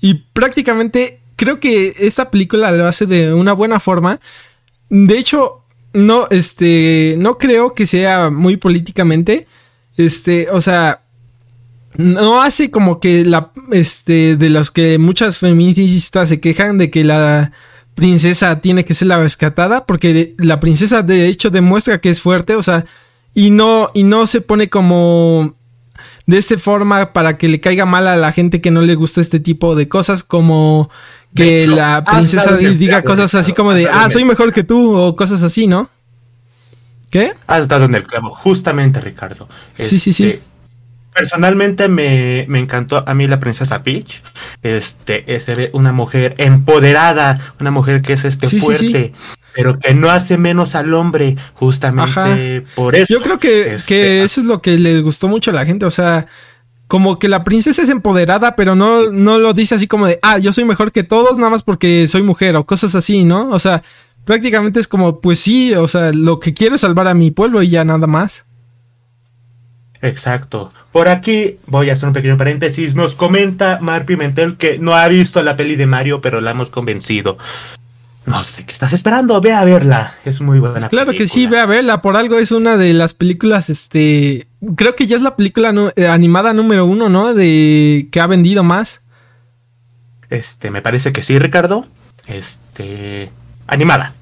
Y 0.00 0.14
prácticamente 0.32 1.20
creo 1.36 1.60
que 1.60 1.94
esta 1.98 2.30
película 2.30 2.70
lo 2.72 2.86
hace 2.86 3.06
de 3.06 3.32
una 3.32 3.52
buena 3.52 3.80
forma. 3.80 4.20
De 4.90 5.18
hecho, 5.18 5.64
no, 5.92 6.26
este, 6.30 7.16
no 7.18 7.38
creo 7.38 7.74
que 7.74 7.86
sea 7.86 8.30
muy 8.30 8.56
políticamente. 8.56 9.46
Este, 9.96 10.50
o 10.50 10.60
sea, 10.60 11.03
no 11.96 12.42
hace 12.42 12.70
como 12.70 12.98
que 13.00 13.24
la 13.24 13.50
este 13.72 14.36
de 14.36 14.50
los 14.50 14.70
que 14.70 14.98
muchas 14.98 15.38
feministas 15.38 16.28
se 16.28 16.40
quejan 16.40 16.78
de 16.78 16.90
que 16.90 17.04
la 17.04 17.52
princesa 17.94 18.60
tiene 18.60 18.84
que 18.84 18.94
ser 18.94 19.08
la 19.08 19.18
rescatada 19.18 19.86
porque 19.86 20.34
la 20.38 20.58
princesa 20.58 21.02
de 21.02 21.28
hecho 21.28 21.50
demuestra 21.50 22.00
que 22.00 22.10
es 22.10 22.20
fuerte, 22.20 22.56
o 22.56 22.62
sea, 22.62 22.84
y 23.34 23.50
no 23.50 23.90
y 23.94 24.02
no 24.02 24.26
se 24.26 24.40
pone 24.40 24.68
como 24.68 25.54
de 26.26 26.38
esta 26.38 26.58
forma 26.58 27.12
para 27.12 27.38
que 27.38 27.48
le 27.48 27.60
caiga 27.60 27.84
mal 27.84 28.08
a 28.08 28.16
la 28.16 28.32
gente 28.32 28.60
que 28.60 28.70
no 28.70 28.80
le 28.80 28.94
gusta 28.94 29.20
este 29.20 29.40
tipo 29.40 29.76
de 29.76 29.88
cosas 29.88 30.22
como 30.22 30.90
que 31.34 31.66
la 31.66 32.04
princesa 32.04 32.56
diga 32.56 33.02
cosas 33.02 33.34
así 33.34 33.52
como 33.52 33.72
de, 33.72 33.88
ah, 33.88 34.08
soy 34.08 34.24
mejor 34.24 34.52
que 34.52 34.62
tú 34.62 34.96
o 34.96 35.16
cosas 35.16 35.42
así, 35.42 35.66
¿no? 35.66 35.90
¿Qué? 37.10 37.32
Has 37.46 37.68
dado 37.68 37.84
en 37.84 37.94
el 37.94 38.04
clavo, 38.04 38.34
justamente, 38.34 39.00
Ricardo. 39.00 39.48
sí, 39.84 39.98
sí, 39.98 40.12
sí. 40.12 40.40
Personalmente 41.14 41.88
me, 41.88 42.42
encantó 42.42 43.04
a 43.06 43.14
mí 43.14 43.28
la 43.28 43.38
princesa 43.38 43.82
Peach. 43.82 44.22
Este, 44.62 45.40
se 45.40 45.54
ve 45.54 45.70
una 45.72 45.92
mujer 45.92 46.34
empoderada, 46.38 47.54
una 47.60 47.70
mujer 47.70 48.02
que 48.02 48.14
es 48.14 48.24
este 48.24 48.48
fuerte, 48.48 49.12
pero 49.54 49.78
que 49.78 49.94
no 49.94 50.10
hace 50.10 50.36
menos 50.38 50.74
al 50.74 50.92
hombre, 50.92 51.36
justamente 51.54 52.64
por 52.74 52.96
eso. 52.96 53.06
Yo 53.08 53.22
creo 53.22 53.38
que, 53.38 53.74
este, 53.74 53.86
que 53.86 54.22
eso 54.24 54.40
es 54.40 54.46
lo 54.46 54.60
que 54.60 54.76
le 54.76 55.00
gustó 55.02 55.28
mucho 55.28 55.52
a 55.52 55.54
la 55.54 55.64
gente, 55.64 55.86
o 55.86 55.90
sea, 55.92 56.26
como 56.88 57.18
que 57.18 57.28
la 57.28 57.44
princesa 57.44 57.82
es 57.82 57.88
empoderada, 57.90 58.56
pero 58.56 58.74
no, 58.74 59.10
no 59.10 59.38
lo 59.38 59.54
dice 59.54 59.76
así 59.76 59.86
como 59.86 60.06
de, 60.06 60.18
ah, 60.22 60.38
yo 60.38 60.52
soy 60.52 60.64
mejor 60.64 60.90
que 60.90 61.04
todos, 61.04 61.36
nada 61.36 61.50
más 61.50 61.62
porque 61.62 62.08
soy 62.08 62.22
mujer, 62.22 62.56
o 62.56 62.66
cosas 62.66 62.94
así, 62.96 63.24
¿no? 63.24 63.50
O 63.50 63.58
sea, 63.60 63.82
prácticamente 64.24 64.80
es 64.80 64.88
como, 64.88 65.20
pues 65.20 65.38
sí, 65.38 65.74
o 65.74 65.86
sea, 65.86 66.12
lo 66.12 66.40
que 66.40 66.54
quiero 66.54 66.74
es 66.74 66.80
salvar 66.80 67.06
a 67.06 67.14
mi 67.14 67.30
pueblo 67.30 67.62
y 67.62 67.68
ya 67.68 67.84
nada 67.84 68.06
más. 68.06 68.46
Exacto. 70.02 70.72
Por 70.94 71.08
aquí 71.08 71.56
voy 71.66 71.90
a 71.90 71.94
hacer 71.94 72.06
un 72.06 72.12
pequeño 72.12 72.36
paréntesis. 72.36 72.94
Nos 72.94 73.16
comenta 73.16 73.80
Mar 73.80 74.04
Pimentel 74.04 74.56
que 74.56 74.78
no 74.78 74.94
ha 74.94 75.08
visto 75.08 75.42
la 75.42 75.56
peli 75.56 75.74
de 75.74 75.86
Mario, 75.86 76.20
pero 76.20 76.40
la 76.40 76.52
hemos 76.52 76.70
convencido. 76.70 77.36
No 78.26 78.44
sé 78.44 78.64
qué 78.64 78.72
estás 78.72 78.92
esperando, 78.92 79.40
ve 79.40 79.52
a 79.52 79.64
verla. 79.64 80.14
Es 80.24 80.40
muy 80.40 80.60
buena. 80.60 80.74
Pues 80.74 80.84
claro 80.84 81.10
que 81.10 81.26
sí, 81.26 81.48
ve 81.48 81.58
a 81.58 81.66
verla. 81.66 82.00
Por 82.00 82.16
algo 82.16 82.38
es 82.38 82.52
una 82.52 82.76
de 82.76 82.94
las 82.94 83.12
películas, 83.12 83.70
este, 83.70 84.46
creo 84.76 84.94
que 84.94 85.08
ya 85.08 85.16
es 85.16 85.22
la 85.22 85.34
película 85.34 85.74
eh, 85.96 86.06
animada 86.06 86.52
número 86.52 86.86
uno, 86.86 87.08
¿no? 87.08 87.34
De 87.34 88.06
que 88.12 88.20
ha 88.20 88.28
vendido 88.28 88.62
más. 88.62 89.02
Este, 90.30 90.70
me 90.70 90.80
parece 90.80 91.12
que 91.12 91.24
sí, 91.24 91.40
Ricardo. 91.40 91.88
Este, 92.28 93.32
animada. 93.66 94.14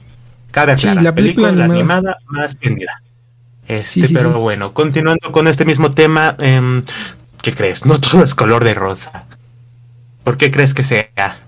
Cabe 0.52 0.72
aclarar. 0.72 1.00
Sí, 1.00 1.04
la 1.04 1.14
película, 1.14 1.48
animada 1.48 2.16
más 2.28 2.58
vendida. 2.58 3.02
Este, 3.68 4.08
pero 4.12 4.40
bueno, 4.40 4.74
continuando 4.74 5.32
con 5.32 5.48
este 5.48 5.64
mismo 5.64 5.92
tema, 5.92 6.36
eh, 6.38 6.82
¿qué 7.42 7.54
crees? 7.54 7.86
No 7.86 8.00
todo 8.00 8.24
es 8.24 8.34
color 8.34 8.64
de 8.64 8.74
rosa. 8.74 9.24
¿Por 10.24 10.36
qué 10.36 10.50
crees 10.50 10.74
que 10.74 10.84
sea? 10.84 11.40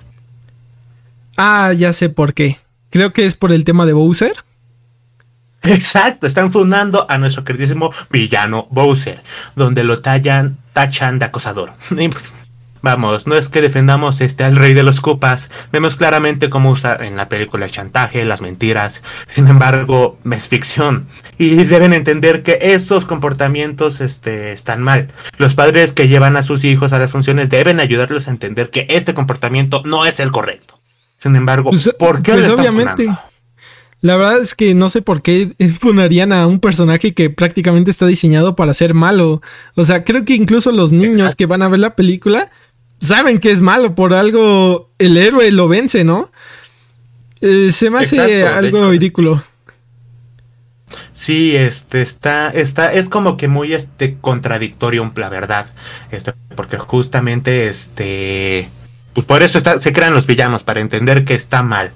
Ah, 1.37 1.73
ya 1.77 1.93
sé 1.93 2.09
por 2.09 2.35
qué. 2.35 2.59
Creo 2.91 3.13
que 3.13 3.27
es 3.27 3.37
por 3.37 3.53
el 3.53 3.65
tema 3.65 3.87
de 3.87 3.93
Bowser. 3.93 4.35
Exacto, 5.63 6.27
están 6.27 6.53
fundando 6.53 7.07
a 7.11 7.17
nuestro 7.19 7.45
queridísimo 7.45 7.91
villano 8.11 8.67
Bowser, 8.71 9.23
donde 9.57 9.83
lo 9.83 10.01
tallan, 10.01 10.59
tachan 10.73 11.19
de 11.19 11.25
acosador. 11.25 11.73
Vamos, 12.85 13.27
no 13.27 13.35
es 13.35 13.49
que 13.49 13.63
defendamos 13.63 14.21
este 14.21 14.45
al 14.45 14.57
rey 14.57 14.75
de 14.75 14.83
los 14.83 15.01
copas, 15.01 15.49
vemos 15.73 15.97
claramente 15.97 16.51
cómo 16.51 16.71
usa 16.71 16.95
en 17.01 17.17
la 17.17 17.31
película 17.31 17.65
el 17.65 17.71
chantaje, 17.71 18.27
las 18.27 18.43
mentiras, 18.43 19.01
sin 19.27 19.49
embargo, 19.49 20.19
es 20.31 20.49
ficción. 20.49 21.07
Y 21.39 21.55
deben 21.65 21.95
entender 21.95 22.43
que 22.43 22.59
esos 22.61 23.07
comportamientos 23.07 24.03
este, 24.03 24.53
están 24.53 24.83
mal. 24.83 25.09
Los 25.39 25.55
padres 25.55 25.95
que 25.95 26.09
llevan 26.09 26.37
a 26.37 26.43
sus 26.43 26.63
hijos 26.63 26.93
a 26.93 26.99
las 26.99 27.11
funciones 27.11 27.49
deben 27.49 27.81
ayudarlos 27.81 28.29
a 28.29 28.33
entender 28.33 28.69
que 28.69 28.85
este 28.91 29.15
comportamiento 29.15 29.81
no 29.87 30.05
es 30.05 30.21
el 30.21 30.31
correcto. 30.31 30.79
Sin 31.21 31.37
embargo, 31.37 31.71
Pues, 31.71 31.91
¿por 31.99 32.23
qué 32.23 32.33
pues 32.33 32.51
obviamente. 32.51 33.05
funando? 33.05 33.23
La 34.03 34.17
verdad 34.17 34.43
es 34.43 34.55
que 34.55 34.75
no 34.75 34.91
sé 34.91 35.01
por 35.01 35.23
qué 35.23 35.49
funarían 35.81 36.35
a 36.35 36.47
un 36.47 36.61
personaje 36.61 37.15
que 37.15 37.31
prácticamente 37.31 37.91
está 37.91 38.05
diseñado 38.05 38.55
para 38.57 38.75
ser 38.75 38.93
malo. 38.93 39.41
O 39.75 39.87
sea, 39.87 40.05
creo 40.05 40.27
que 40.27 40.35
incluso 40.35 40.71
los 40.71 40.93
niños 40.93 41.21
Exacto. 41.21 41.37
que 41.39 41.47
van 41.47 41.63
a 41.63 41.69
ver 41.69 41.81
la 41.81 41.97
película 41.97 42.51
saben 43.05 43.39
que 43.39 43.51
es 43.51 43.61
malo. 43.61 43.95
Por 43.95 44.15
algo 44.15 44.91
el 44.99 45.17
héroe 45.17 45.51
lo 45.53 45.69
vence, 45.69 46.05
¿no? 46.05 46.31
Eh, 47.41 47.71
se 47.73 47.91
me 47.91 47.99
hace 48.01 48.17
Exacto, 48.41 48.59
algo 48.59 48.91
ridículo. 48.91 49.43
Sí, 51.15 51.57
este 51.57 52.03
está, 52.03 52.51
está, 52.51 52.93
es 52.93 53.09
como 53.09 53.37
que 53.37 53.49
muy 53.49 53.73
este 53.73 54.17
contradictorio, 54.21 55.11
la 55.17 55.29
verdad. 55.29 55.67
Este, 56.11 56.33
porque 56.55 56.77
justamente 56.79 57.69
este. 57.69 58.69
Pues 59.15 59.27
por 59.27 59.43
eso 59.43 59.59
está- 59.59 59.81
se 59.81 59.93
crean 59.93 60.13
los 60.15 60.27
villanos, 60.27 60.65
para 60.65 60.81
entender 60.81 61.25
que 61.25 61.35
está 61.35 61.63
mal. 61.63 61.93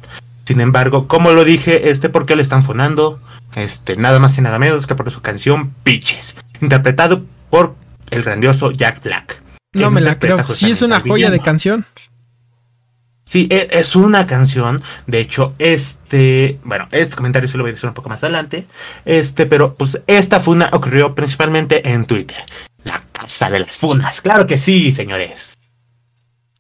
Sin 0.47 0.61
embargo, 0.61 1.09
como 1.09 1.33
lo 1.33 1.45
dije, 1.45 1.91
este, 1.91 2.09
¿por 2.09 2.25
qué 2.25 2.37
le 2.37 2.43
están 2.43 2.65
fonando? 2.65 3.21
Este, 3.55 3.97
nada 3.97 4.19
más 4.19 4.39
y 4.39 4.41
nada 4.41 4.59
menos 4.59 4.87
que 4.87 4.95
por 4.95 5.11
su 5.11 5.21
canción 5.21 5.75
Pitches, 5.83 6.35
interpretado 6.61 7.25
por 7.51 7.75
el 8.11 8.23
grandioso 8.23 8.71
Jack 8.71 9.03
Black. 9.03 9.43
No 9.83 9.91
me 9.91 10.01
la 10.01 10.19
creo. 10.19 10.45
Sí, 10.47 10.71
es 10.71 10.83
una 10.83 11.01
joya 11.01 11.31
de 11.31 11.41
canción. 11.41 11.85
Sí, 13.25 13.47
e- 13.51 13.69
es 13.73 13.95
una 13.95 14.27
canción. 14.27 14.81
De 15.07 15.21
hecho, 15.21 15.55
este. 15.59 16.59
Bueno, 16.65 16.89
este 16.93 17.15
comentario 17.15 17.49
se 17.49 17.57
lo 17.59 17.63
voy 17.65 17.71
a 17.71 17.75
decir 17.75 17.89
un 17.89 17.95
poco 17.95 18.09
más 18.09 18.23
adelante. 18.23 18.67
Este, 19.05 19.45
pero 19.47 19.75
pues 19.75 20.01
esta 20.07 20.41
funa 20.41 20.71
ocurrió 20.73 21.15
principalmente 21.15 21.89
en 21.91 22.07
Twitter. 22.07 22.39
La 22.85 23.03
casa 23.13 23.51
de 23.51 23.61
las 23.61 23.77
funas. 23.77 24.21
Claro 24.23 24.47
que 24.47 24.57
sí, 24.57 24.93
señores. 24.93 25.59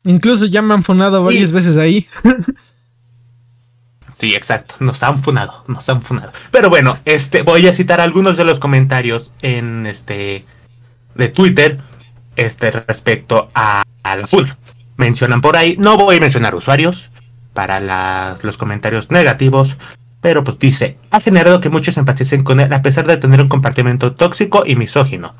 Incluso 0.05 0.45
ya 0.47 0.61
me 0.63 0.75
han 0.75 0.83
funado 0.83 1.25
varias 1.25 1.49
Sí. 1.51 1.55
veces 1.55 1.77
ahí. 1.77 2.07
Sí, 4.19 4.35
exacto. 4.35 4.75
Nos 4.81 5.01
han 5.05 5.23
funado. 5.23 5.63
Nos 5.69 5.89
han 5.89 6.03
funado. 6.03 6.33
Pero 6.51 6.69
bueno, 6.71 6.99
este, 7.05 7.43
voy 7.43 7.69
a 7.69 7.73
citar 7.73 8.01
algunos 8.01 8.37
de 8.37 8.45
los 8.45 8.59
comentarios 8.59 9.31
en 9.43 9.87
este. 9.87 10.45
de 11.15 11.29
Twitter. 11.29 11.79
Este, 12.39 12.71
respecto 12.71 13.51
a, 13.55 13.83
a 14.03 14.17
la 14.17 14.27
funa. 14.27 14.57
Mencionan 14.97 15.41
por 15.41 15.57
ahí. 15.57 15.77
No 15.79 15.97
voy 15.97 16.17
a 16.17 16.21
mencionar 16.21 16.55
usuarios. 16.55 17.11
Para 17.53 17.81
las- 17.81 18.43
los 18.45 18.57
comentarios 18.57 19.11
negativos. 19.11 19.77
Pero 20.21 20.43
pues 20.45 20.59
dice, 20.59 20.97
ha 21.11 21.21
generado 21.21 21.61
que 21.61 21.69
muchos 21.69 21.97
empaticen 21.97 22.43
con 22.45 22.61
él 22.61 22.73
a 22.73 22.83
pesar 22.83 23.07
de 23.07 23.17
tener 23.19 23.41
un 23.43 23.49
comportamiento 23.49 24.15
tóxico 24.15 24.65
y 24.67 24.75
misógino. 24.77 25.35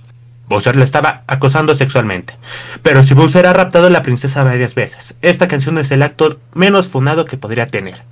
Bowser 0.49 0.77
le 0.77 0.85
estaba 0.85 1.25
acosando 1.27 1.77
sexualmente. 1.77 2.35
Pero 2.83 3.03
si 3.03 3.15
Bowser 3.15 3.47
ha 3.47 3.53
raptado 3.53 3.89
a 3.89 3.91
la 3.91 4.03
princesa 4.03 4.43
varias 4.45 4.75
veces, 4.75 5.15
esta 5.23 5.47
canción 5.49 5.79
es 5.79 5.91
el 5.91 6.03
acto 6.03 6.39
menos 6.55 6.89
funado 6.89 7.25
que 7.27 7.37
podría 7.37 7.67
tener. 7.67 8.03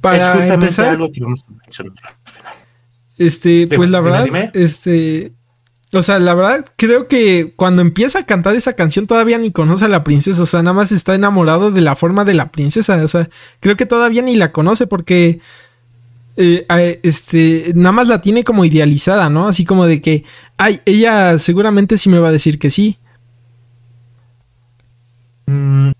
Para 0.00 0.16
es 0.16 0.22
justamente 0.38 0.54
empezar, 0.54 0.88
algo 0.90 1.10
que 1.10 1.20
vamos 1.20 1.44
a 1.48 1.52
mencionar 1.64 1.92
al 2.26 2.32
final. 2.32 2.52
Este, 3.18 3.68
pues 3.74 3.88
la 3.88 4.00
verdad, 4.00 4.24
dime. 4.24 4.50
este, 4.54 5.32
o 5.98 6.02
sea, 6.02 6.18
la 6.18 6.34
verdad 6.34 6.64
creo 6.76 7.08
que 7.08 7.52
cuando 7.56 7.82
empieza 7.82 8.20
a 8.20 8.26
cantar 8.26 8.54
esa 8.54 8.74
canción 8.74 9.06
todavía 9.06 9.38
ni 9.38 9.52
conoce 9.52 9.84
a 9.84 9.88
la 9.88 10.04
princesa, 10.04 10.42
o 10.42 10.46
sea, 10.46 10.62
nada 10.62 10.74
más 10.74 10.92
está 10.92 11.14
enamorado 11.14 11.70
de 11.70 11.80
la 11.80 11.96
forma 11.96 12.24
de 12.24 12.34
la 12.34 12.50
princesa, 12.50 13.02
o 13.04 13.08
sea, 13.08 13.28
creo 13.60 13.76
que 13.76 13.86
todavía 13.86 14.22
ni 14.22 14.34
la 14.34 14.52
conoce 14.52 14.86
porque, 14.86 15.40
eh, 16.36 17.00
este, 17.02 17.72
nada 17.74 17.92
más 17.92 18.08
la 18.08 18.20
tiene 18.20 18.44
como 18.44 18.64
idealizada, 18.64 19.28
¿no? 19.30 19.48
Así 19.48 19.64
como 19.64 19.86
de 19.86 20.00
que, 20.00 20.24
ay, 20.56 20.80
ella 20.84 21.38
seguramente 21.38 21.98
sí 21.98 22.08
me 22.08 22.18
va 22.18 22.28
a 22.28 22.32
decir 22.32 22.58
que 22.58 22.70
sí. 22.70 22.98
Mm, 25.46 25.92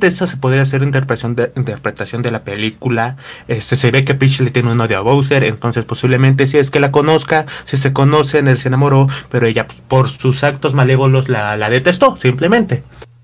esa 0.00 0.26
se 0.26 0.36
podría 0.36 0.62
hacer 0.62 0.82
interpretación 0.82 1.34
de, 1.34 1.52
interpretación 1.56 2.22
de 2.22 2.30
la 2.30 2.44
película. 2.44 3.16
Este, 3.48 3.76
se 3.76 3.90
ve 3.90 4.04
que 4.04 4.14
Peach 4.14 4.40
le 4.40 4.50
tiene 4.50 4.70
un 4.70 4.80
odio 4.80 4.98
a 4.98 5.02
Bowser, 5.02 5.44
entonces 5.44 5.84
posiblemente 5.84 6.46
si 6.46 6.58
es 6.58 6.70
que 6.70 6.80
la 6.80 6.92
conozca, 6.92 7.46
si 7.64 7.76
se 7.76 7.92
conocen, 7.92 8.48
él 8.48 8.58
se 8.58 8.68
enamoró, 8.68 9.08
pero 9.30 9.46
ella 9.46 9.66
por 9.88 10.08
sus 10.10 10.44
actos 10.44 10.74
malévolos 10.74 11.28
la, 11.28 11.56
la 11.56 11.70
detestó, 11.70 12.16
simplemente. 12.16 12.82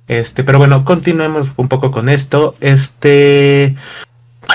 Este, 0.08 0.44
pero 0.44 0.58
bueno, 0.58 0.84
continuemos 0.84 1.50
un 1.56 1.68
poco 1.68 1.90
con 1.90 2.08
esto. 2.08 2.56
Este, 2.60 3.76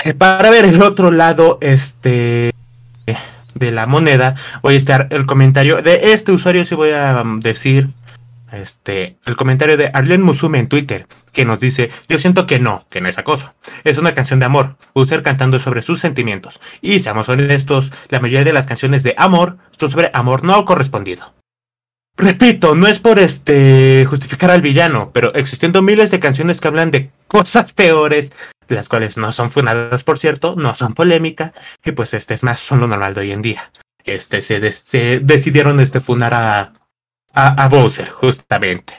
eh, 0.04 0.14
para 0.16 0.50
ver 0.50 0.64
el 0.64 0.82
otro 0.82 1.10
lado, 1.10 1.58
este, 1.60 2.52
de 3.54 3.70
la 3.72 3.86
moneda, 3.86 4.34
voy 4.62 4.74
a 4.74 4.78
estar 4.78 5.08
el 5.10 5.26
comentario 5.26 5.82
de 5.82 6.12
este 6.12 6.32
usuario, 6.32 6.64
si 6.64 6.74
voy 6.74 6.90
a 6.90 7.22
um, 7.22 7.40
decir 7.40 7.90
este, 8.52 9.16
el 9.24 9.36
comentario 9.36 9.76
de 9.76 9.90
Arlene 9.92 10.24
Musume 10.24 10.58
en 10.58 10.68
Twitter, 10.68 11.06
que 11.32 11.44
nos 11.44 11.60
dice, 11.60 11.90
yo 12.08 12.18
siento 12.18 12.46
que 12.46 12.58
no, 12.58 12.86
que 12.90 13.00
no 13.00 13.08
es 13.08 13.18
acoso. 13.18 13.54
Es 13.84 13.98
una 13.98 14.14
canción 14.14 14.40
de 14.40 14.46
amor, 14.46 14.76
User 14.94 15.22
cantando 15.22 15.58
sobre 15.58 15.82
sus 15.82 16.00
sentimientos. 16.00 16.60
Y 16.80 17.00
seamos 17.00 17.28
honestos, 17.28 17.92
la 18.08 18.20
mayoría 18.20 18.44
de 18.44 18.52
las 18.52 18.66
canciones 18.66 19.02
de 19.02 19.14
amor 19.16 19.58
son 19.78 19.90
sobre 19.90 20.10
amor 20.12 20.44
no 20.44 20.64
correspondido. 20.64 21.34
Repito, 22.16 22.74
no 22.74 22.88
es 22.88 22.98
por 22.98 23.20
este 23.20 24.04
justificar 24.08 24.50
al 24.50 24.60
villano, 24.60 25.12
pero 25.12 25.32
existiendo 25.34 25.82
miles 25.82 26.10
de 26.10 26.18
canciones 26.18 26.60
que 26.60 26.66
hablan 26.66 26.90
de 26.90 27.12
cosas 27.28 27.72
peores, 27.72 28.32
las 28.66 28.88
cuales 28.88 29.16
no 29.16 29.30
son 29.30 29.52
funadas, 29.52 30.02
por 30.02 30.18
cierto, 30.18 30.56
no 30.56 30.74
son 30.74 30.94
polémica, 30.94 31.54
y 31.84 31.92
pues 31.92 32.14
este 32.14 32.34
es 32.34 32.42
más, 32.42 32.58
son 32.58 32.80
lo 32.80 32.88
normal 32.88 33.14
de 33.14 33.20
hoy 33.20 33.30
en 33.30 33.42
día. 33.42 33.70
Este 34.04 34.42
se 34.42 34.58
decidieron 34.58 35.78
este 35.78 36.00
funar 36.00 36.34
a, 36.34 36.72
a, 37.34 37.64
a 37.64 37.68
Bowser, 37.68 38.08
justamente. 38.10 38.94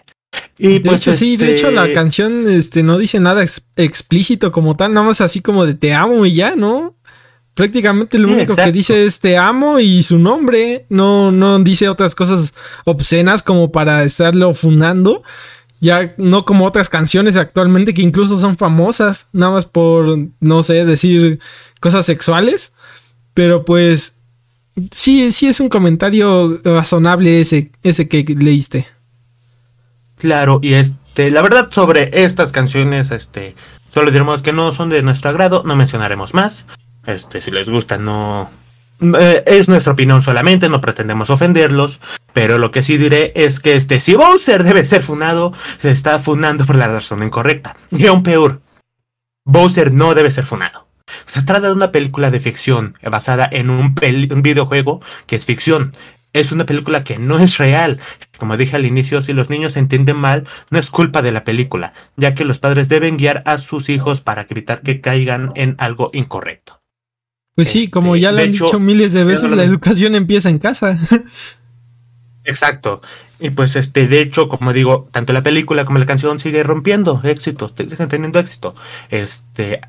Y 0.58 0.80
De 0.80 0.82
pues, 0.82 1.02
hecho, 1.02 1.14
sí, 1.14 1.38
de 1.38 1.46
este, 1.46 1.58
hecho 1.58 1.72
la 1.72 1.92
canción, 1.94 2.48
este, 2.48 2.84
no 2.84 2.98
dice 2.98 3.20
nada 3.20 3.44
ex- 3.44 3.66
explícito 3.76 4.52
como 4.52 4.76
tal, 4.76 4.94
nada 4.94 5.08
más 5.08 5.22
así 5.22 5.42
como 5.42 5.66
de 5.66 5.74
te 5.74 5.94
amo 5.94 6.26
y 6.26 6.36
ya, 6.36 6.56
¿no? 6.56 6.96
Prácticamente 7.54 8.18
lo 8.20 8.28
Sí, 8.28 8.34
único 8.36 8.56
que 8.56 8.72
dice 8.72 9.06
es 9.06 9.20
te 9.20 9.38
amo 9.38 9.80
y 9.80 10.04
su 10.04 10.18
nombre. 10.18 10.86
No, 10.90 11.32
no 11.32 11.60
dice 11.60 11.90
otras 11.90 12.16
cosas 12.16 12.54
obscenas 12.86 13.44
como 13.44 13.72
para 13.72 14.04
estarlo 14.04 14.54
funando. 14.54 15.24
Ya 15.82 16.14
no 16.18 16.46
como 16.46 16.66
otras 16.66 16.90
canciones 16.90 17.36
actualmente 17.38 17.94
que 17.94 18.02
incluso 18.02 18.38
son 18.38 18.56
famosas. 18.58 19.28
Nada 19.34 19.54
más 19.54 19.66
por, 19.66 20.18
no 20.40 20.64
sé, 20.64 20.86
decir 20.86 21.40
cosas 21.82 22.06
sexuales. 22.06 22.72
Pero 23.34 23.66
pues, 23.66 24.19
sí, 24.92 25.32
sí 25.32 25.48
es 25.48 25.60
un 25.60 25.70
comentario 25.70 26.60
razonable 26.64 27.42
ese, 27.42 27.72
ese 27.84 28.08
que 28.08 28.24
leíste. 28.38 28.88
Claro, 30.18 30.60
y 30.62 30.74
este, 30.74 31.32
la 31.32 31.42
verdad 31.42 31.70
sobre 31.72 32.24
estas 32.24 32.52
canciones, 32.52 33.12
este, 33.12 33.56
solo 33.94 34.12
diremos 34.12 34.42
que 34.42 34.54
no 34.54 34.74
son 34.74 34.90
de 34.90 35.02
nuestro 35.02 35.30
agrado, 35.30 35.64
no 35.66 35.76
mencionaremos 35.76 36.34
más. 36.34 36.66
Este, 37.06 37.42
si 37.42 37.52
les 37.52 37.70
gusta, 37.70 37.98
no. 37.98 38.50
eh, 39.02 39.44
es 39.48 39.70
nuestra 39.70 39.94
opinión 39.94 40.22
solamente, 40.22 40.68
no 40.70 40.82
pretendemos 40.82 41.30
ofenderlos. 41.30 42.00
Pero 42.34 42.58
lo 42.58 42.72
que 42.72 42.84
sí 42.84 42.98
diré 42.98 43.32
es 43.36 43.60
que 43.60 43.76
este, 43.76 44.00
si 44.00 44.16
Bowser 44.16 44.64
debe 44.64 44.86
ser 44.86 45.02
funado, 45.02 45.54
se 45.82 45.90
está 45.90 46.20
funando 46.20 46.66
por 46.66 46.76
la 46.76 46.88
razón 46.88 47.24
incorrecta. 47.24 47.76
Y 47.92 48.06
aún 48.06 48.22
peor, 48.22 48.62
Bowser 49.46 49.92
no 49.92 50.14
debe 50.14 50.32
ser 50.32 50.46
funado. 50.46 50.89
Se 51.28 51.42
trata 51.44 51.68
de 51.68 51.74
una 51.74 51.92
película 51.92 52.32
de 52.32 52.40
ficción 52.40 52.98
basada 53.02 53.48
en 53.52 53.70
un, 53.70 53.96
videojuego 53.96 55.02
que 55.26 55.36
es 55.36 55.46
ficción. 55.46 55.96
Es 56.32 56.52
una 56.52 56.66
película 56.66 57.04
que 57.04 57.18
no 57.18 57.40
es 57.40 57.58
real. 57.58 58.00
Como 58.38 58.56
dije 58.56 58.76
al 58.76 58.86
inicio, 58.86 59.22
si 59.22 59.34
los 59.34 59.50
niños 59.50 59.74
se 59.74 59.80
entienden 59.80 60.18
mal, 60.18 60.48
no 60.70 60.80
es 60.80 60.90
culpa 60.90 61.22
de 61.22 61.32
la 61.32 61.44
película, 61.44 61.94
ya 62.18 62.36
que 62.36 62.46
los 62.46 62.60
padres 62.60 62.88
deben 62.88 63.18
guiar 63.18 63.42
a 63.46 63.58
sus 63.58 63.90
hijos 63.90 64.22
para 64.22 64.46
evitar 64.48 64.82
que 64.82 65.02
caigan 65.02 65.52
en 65.56 65.76
algo 65.80 66.12
incorrecto. 66.14 66.82
Pues 67.56 67.68
sí, 67.68 67.90
como 67.90 68.16
Este, 68.16 68.22
ya 68.22 68.32
lo 68.32 68.40
han 68.40 68.50
hecho, 68.50 68.66
dicho 68.66 68.80
miles 68.80 69.14
de 69.14 69.22
es 69.22 69.28
veces, 69.28 69.52
la 69.52 69.64
educación 69.64 70.16
empieza 70.16 70.50
en 70.50 70.60
casa. 70.60 70.98
Exacto. 72.46 73.02
Y 73.40 73.52
pues 73.52 73.76
este, 73.76 74.08
de 74.08 74.22
hecho, 74.22 74.50
como 74.50 74.74
digo, 74.74 75.08
tanto 75.12 75.34
la 75.34 75.44
película 75.44 75.86
como 75.86 76.00
la 76.00 76.06
canción 76.06 76.40
sigue 76.40 76.64
rompiendo 76.64 77.22
éxito, 77.24 77.74
siguen 77.76 78.10
teniendo 78.10 78.40
éxito. 78.40 78.76
Este, 79.10 79.82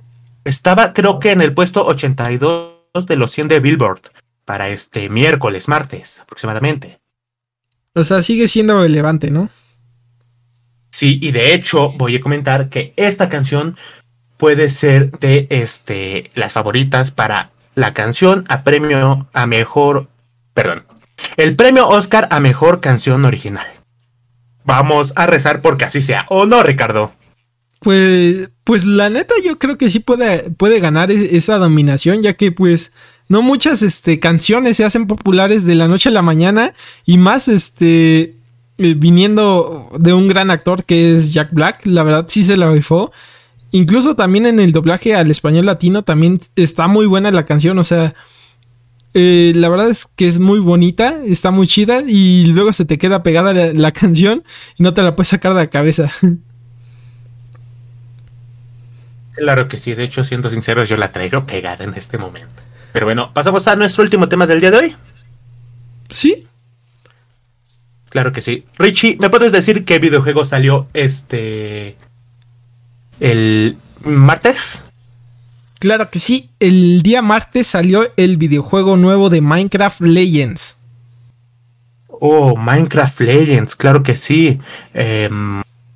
estaba 0.44 0.92
creo 0.92 1.18
que 1.18 1.33
en 1.33 1.40
el 1.40 1.55
puesto 1.55 1.87
82 1.87 3.07
de 3.07 3.16
los 3.16 3.33
100 3.33 3.48
de 3.48 3.61
Billboard 3.61 4.00
para 4.44 4.68
este 4.68 5.09
miércoles, 5.09 5.68
martes 5.68 6.18
aproximadamente. 6.20 6.98
o 7.94 8.05
sea, 8.05 8.22
sigue 8.22 8.48
siendo 8.48 8.81
relevante, 8.83 9.31
¿no? 9.31 9.48
Sí, 10.90 11.18
y 11.22 11.31
de 11.31 11.55
hecho 11.55 11.92
voy 11.92 12.16
a 12.16 12.20
comentar 12.20 12.68
que 12.68 12.92
esta 12.96 13.29
canción 13.29 13.76
puede 14.37 14.70
ser 14.70 15.11
de 15.18 15.46
este 15.50 16.31
las 16.35 16.53
favoritas 16.53 17.11
para 17.11 17.50
la 17.74 17.94
canción 17.94 18.44
a 18.48 18.64
premio 18.64 19.29
a 19.33 19.46
mejor, 19.46 20.09
perdón, 20.55 20.85
el 21.37 21.57
premio 21.57 21.88
Oscar 21.88 22.29
a 22.31 22.40
mejor 22.40 22.81
canción 22.81 23.24
original. 23.24 23.66
Vamos 24.64 25.12
a 25.16 25.26
rezar 25.26 25.62
porque 25.62 25.85
así 25.85 26.03
sea, 26.03 26.26
¿o 26.29 26.46
no, 26.46 26.62
Ricardo? 26.62 27.12
Pues, 27.81 28.50
pues 28.70 28.85
la 28.85 29.11
neta 29.11 29.35
yo 29.44 29.59
creo 29.59 29.76
que 29.76 29.90
sí 29.90 29.98
puede, 29.98 30.48
puede 30.52 30.78
ganar 30.78 31.11
e-, 31.11 31.37
esa 31.37 31.59
dominación, 31.59 32.22
ya 32.22 32.35
que 32.35 32.52
pues 32.52 32.92
no 33.26 33.42
muchas 33.42 33.83
este, 33.83 34.20
canciones 34.20 34.76
se 34.76 34.85
hacen 34.85 35.09
populares 35.09 35.64
de 35.64 35.74
la 35.74 35.88
noche 35.88 36.09
a 36.09 36.12
la 36.12 36.22
mañana 36.22 36.72
y 37.04 37.18
más 37.18 37.48
este 37.48 38.37
eh, 38.78 38.94
viniendo 38.96 39.90
de 39.98 40.12
un 40.12 40.28
gran 40.28 40.52
actor 40.52 40.85
que 40.85 41.12
es 41.12 41.33
Jack 41.33 41.52
Black, 41.52 41.85
la 41.85 42.04
verdad 42.04 42.26
sí 42.28 42.44
se 42.44 42.56
la 42.56 42.70
rifó. 42.70 43.11
Incluso 43.72 44.14
también 44.14 44.46
en 44.46 44.61
el 44.61 44.70
doblaje 44.70 45.16
al 45.16 45.33
español 45.33 45.66
latino 45.66 46.04
también 46.04 46.38
está 46.54 46.87
muy 46.87 47.06
buena 47.06 47.33
la 47.33 47.46
canción, 47.46 47.76
o 47.76 47.83
sea, 47.83 48.14
eh, 49.14 49.50
la 49.56 49.68
verdad 49.68 49.90
es 49.90 50.06
que 50.06 50.28
es 50.28 50.38
muy 50.38 50.61
bonita, 50.61 51.24
está 51.26 51.50
muy 51.50 51.66
chida 51.66 52.04
y 52.06 52.46
luego 52.46 52.72
se 52.72 52.85
te 52.85 52.98
queda 52.98 53.24
pegada 53.24 53.52
la 53.52 53.90
canción 54.00 54.44
y 54.78 54.85
no 54.85 54.94
te 54.94 55.02
la 55.02 55.16
puedes 55.16 55.26
sacar 55.26 55.54
de 55.54 55.59
la 55.59 55.70
cabeza. 55.70 56.12
Claro 59.35 59.69
que 59.69 59.79
sí, 59.79 59.95
de 59.95 60.05
hecho, 60.05 60.25
siendo 60.25 60.51
sinceros, 60.51 60.88
yo 60.88 60.97
la 60.97 61.12
traigo 61.12 61.47
pegada 61.47 61.85
en 61.85 61.95
este 61.95 62.19
momento. 62.19 62.62
Pero 62.93 63.07
bueno, 63.07 63.33
pasamos 63.33 63.66
a 63.69 63.77
nuestro 63.77 64.03
último 64.03 64.29
tema 64.29 64.47
del 64.47 64.61
día 64.61 64.71
de 64.71 64.79
hoy. 64.79 64.97
Sí. 66.09 66.47
Claro 68.09 68.33
que 68.33 68.43
sí. 68.43 68.64
Richie, 68.77 69.16
¿me 69.21 69.31
puedes 69.31 69.53
decir 69.53 69.85
qué 69.85 69.99
videojuego 69.99 70.45
salió 70.45 70.88
este. 70.95 71.97
el 73.21 73.79
martes? 74.03 74.83
Claro 75.79 76.11
que 76.11 76.19
sí, 76.19 76.51
el 76.59 77.01
día 77.03 77.23
martes 77.23 77.69
salió 77.69 78.12
el 78.16 78.37
videojuego 78.37 78.97
nuevo 78.97 79.31
de 79.31 79.40
Minecraft 79.40 80.01
Legends. 80.03 80.77
Oh, 82.09 82.55
Minecraft 82.57 83.21
Legends, 83.21 83.77
claro 83.77 84.03
que 84.03 84.16
sí. 84.16 84.61
Eh, 84.93 85.31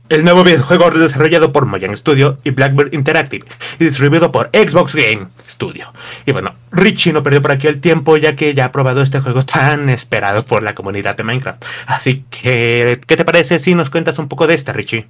el 0.09 0.23
nuevo 0.23 0.45
videojuego 0.45 0.91
desarrollado 0.91 1.53
por 1.53 1.67
Mojang 1.67 1.97
Studio 1.97 2.39
y 2.45 2.51
Blackbird 2.51 2.93
Interactive 2.93 3.47
y 3.79 3.85
distribuido 3.85 4.31
por 4.31 4.51
Xbox 4.53 4.95
Game 4.95 5.29
Studio. 5.51 5.93
Y 6.27 6.33
bueno, 6.33 6.55
Richie 6.73 7.13
no 7.13 7.23
perdió 7.23 7.41
por 7.41 7.53
aquí 7.53 7.67
el 7.67 7.81
tiempo 7.81 8.17
ya 8.17 8.37
que 8.37 8.55
ya 8.55 8.67
ha 8.67 8.73
probado 8.73 9.01
este 9.03 9.21
juego 9.21 9.45
tan 9.45 9.89
esperado 9.89 10.45
por 10.45 10.63
la 10.63 10.75
comunidad 10.75 11.17
de 11.17 11.25
Minecraft. 11.25 11.65
Así 11.87 12.25
que, 12.31 13.01
¿qué 13.07 13.17
te 13.17 13.25
parece 13.25 13.59
si 13.59 13.75
nos 13.75 13.91
cuentas 13.91 14.19
un 14.19 14.29
poco 14.29 14.47
de 14.47 14.55
este, 14.55 14.73
Richie? 14.73 15.07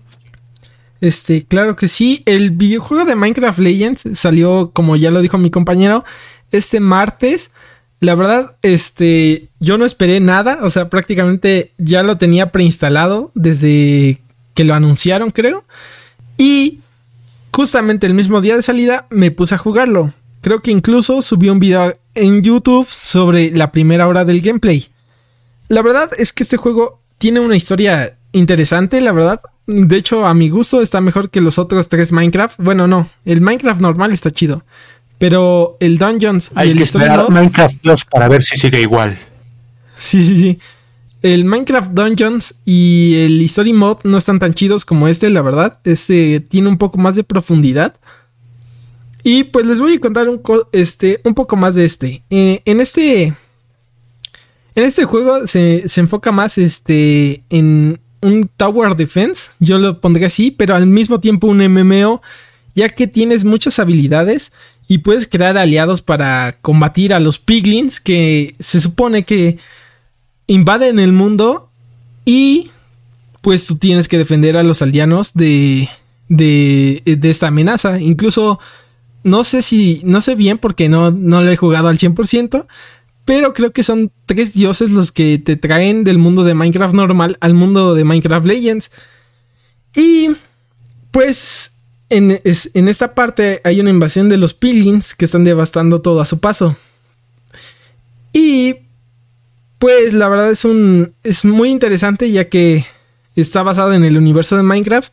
Este, 1.00 1.44
claro 1.44 1.76
que 1.76 1.88
sí. 1.88 2.22
El 2.24 2.52
videojuego 2.52 3.04
de 3.04 3.16
Minecraft 3.16 3.58
Legends 3.58 4.08
salió, 4.14 4.70
como 4.72 4.96
ya 4.96 5.10
lo 5.10 5.20
dijo 5.20 5.38
mi 5.38 5.50
compañero, 5.50 6.04
este 6.52 6.80
martes. 6.80 7.50
La 8.00 8.14
verdad, 8.14 8.56
este, 8.62 9.48
yo 9.60 9.78
no 9.78 9.84
esperé 9.86 10.20
nada, 10.20 10.58
o 10.62 10.70
sea, 10.70 10.90
prácticamente 10.90 11.72
ya 11.78 12.02
lo 12.02 12.18
tenía 12.18 12.52
preinstalado 12.52 13.30
desde 13.34 14.23
que 14.54 14.64
lo 14.64 14.74
anunciaron, 14.74 15.30
creo. 15.30 15.64
Y 16.38 16.80
justamente 17.52 18.06
el 18.06 18.14
mismo 18.14 18.40
día 18.40 18.56
de 18.56 18.62
salida 18.62 19.06
me 19.10 19.30
puse 19.30 19.54
a 19.54 19.58
jugarlo. 19.58 20.12
Creo 20.40 20.60
que 20.60 20.70
incluso 20.70 21.22
subí 21.22 21.48
un 21.48 21.58
video 21.58 21.92
en 22.14 22.42
YouTube 22.42 22.88
sobre 22.88 23.50
la 23.50 23.72
primera 23.72 24.06
hora 24.06 24.24
del 24.24 24.40
gameplay. 24.40 24.88
La 25.68 25.82
verdad 25.82 26.10
es 26.18 26.32
que 26.32 26.42
este 26.42 26.56
juego 26.56 27.00
tiene 27.18 27.40
una 27.40 27.56
historia 27.56 28.16
interesante, 28.32 29.00
la 29.00 29.12
verdad. 29.12 29.40
De 29.66 29.96
hecho, 29.96 30.26
a 30.26 30.34
mi 30.34 30.50
gusto 30.50 30.82
está 30.82 31.00
mejor 31.00 31.30
que 31.30 31.40
los 31.40 31.58
otros 31.58 31.88
tres 31.88 32.12
Minecraft. 32.12 32.56
Bueno, 32.58 32.86
no, 32.86 33.08
el 33.24 33.40
Minecraft 33.40 33.80
normal 33.80 34.12
está 34.12 34.30
chido. 34.30 34.64
Pero 35.18 35.76
el 35.80 35.96
Dungeons 35.96 36.50
y 36.56 36.70
el 36.70 36.82
Story 36.82 37.06
Minecraft 37.30 37.82
para 38.10 38.28
ver 38.28 38.42
si 38.42 38.58
sigue 38.58 38.80
igual. 38.80 39.18
Sí, 39.96 40.22
sí, 40.22 40.36
sí. 40.36 40.58
El 41.24 41.46
Minecraft 41.46 41.92
Dungeons 41.92 42.56
y 42.66 43.14
el 43.16 43.40
Story 43.46 43.72
Mode 43.72 44.00
no 44.04 44.18
están 44.18 44.38
tan 44.38 44.52
chidos 44.52 44.84
como 44.84 45.08
este, 45.08 45.30
la 45.30 45.40
verdad. 45.40 45.78
Este 45.84 46.40
tiene 46.40 46.68
un 46.68 46.76
poco 46.76 46.98
más 46.98 47.14
de 47.14 47.24
profundidad. 47.24 47.94
Y 49.22 49.44
pues 49.44 49.64
les 49.64 49.80
voy 49.80 49.94
a 49.94 50.00
contar 50.00 50.28
un, 50.28 50.42
este, 50.72 51.22
un 51.24 51.32
poco 51.32 51.56
más 51.56 51.74
de 51.74 51.86
este. 51.86 52.22
Eh, 52.28 52.60
en 52.66 52.78
este. 52.78 53.32
En 54.74 54.84
este 54.84 55.06
juego 55.06 55.46
se, 55.46 55.86
enfoca 55.96 56.30
más 56.30 56.58
este, 56.58 57.42
en 57.48 57.98
un 58.20 58.50
Tower 58.54 58.94
Defense. 58.94 59.52
Yo 59.60 59.78
lo 59.78 60.02
pondré 60.02 60.26
así, 60.26 60.50
pero 60.50 60.74
al 60.74 60.86
mismo 60.86 61.20
tiempo 61.20 61.46
un 61.46 61.66
MMO. 61.66 62.20
Ya 62.74 62.90
que 62.90 63.06
tienes 63.06 63.46
muchas 63.46 63.78
habilidades 63.78 64.52
y 64.88 64.98
puedes 64.98 65.26
crear 65.26 65.56
aliados 65.56 66.02
para 66.02 66.58
combatir 66.60 67.14
a 67.14 67.20
los 67.20 67.38
piglins. 67.38 67.98
Que 67.98 68.54
se 68.58 68.78
supone 68.78 69.22
que 69.22 69.56
invaden 70.46 70.98
el 70.98 71.12
mundo 71.12 71.70
y 72.24 72.70
pues 73.40 73.66
tú 73.66 73.76
tienes 73.76 74.08
que 74.08 74.18
defender 74.18 74.56
a 74.56 74.62
los 74.62 74.82
aldeanos 74.82 75.34
de, 75.34 75.88
de, 76.28 77.02
de 77.04 77.30
esta 77.30 77.48
amenaza. 77.48 78.00
Incluso 78.00 78.58
no 79.22 79.44
sé 79.44 79.62
si, 79.62 80.02
no 80.04 80.20
sé 80.20 80.34
bien 80.34 80.58
porque 80.58 80.88
no, 80.88 81.10
no 81.10 81.42
lo 81.42 81.50
he 81.50 81.56
jugado 81.56 81.88
al 81.88 81.98
100%, 81.98 82.66
pero 83.24 83.54
creo 83.54 83.72
que 83.72 83.82
son 83.82 84.12
tres 84.26 84.52
dioses 84.52 84.90
los 84.90 85.12
que 85.12 85.38
te 85.38 85.56
traen 85.56 86.04
del 86.04 86.18
mundo 86.18 86.44
de 86.44 86.54
Minecraft 86.54 86.94
normal 86.94 87.38
al 87.40 87.54
mundo 87.54 87.94
de 87.94 88.04
Minecraft 88.04 88.46
Legends. 88.46 88.90
Y 89.96 90.30
pues 91.10 91.78
en, 92.10 92.40
en 92.44 92.88
esta 92.88 93.14
parte 93.14 93.60
hay 93.64 93.80
una 93.80 93.90
invasión 93.90 94.28
de 94.28 94.36
los 94.36 94.54
Piglins 94.54 95.14
que 95.14 95.24
están 95.24 95.44
devastando 95.44 96.00
todo 96.02 96.20
a 96.20 96.26
su 96.26 96.40
paso. 96.40 96.76
Y 98.32 98.76
pues 99.78 100.12
la 100.12 100.28
verdad 100.28 100.50
es 100.50 100.64
un. 100.64 101.14
es 101.22 101.44
muy 101.44 101.70
interesante 101.70 102.30
ya 102.30 102.48
que 102.48 102.84
está 103.36 103.62
basado 103.62 103.92
en 103.92 104.04
el 104.04 104.16
universo 104.16 104.56
de 104.56 104.62
Minecraft. 104.62 105.12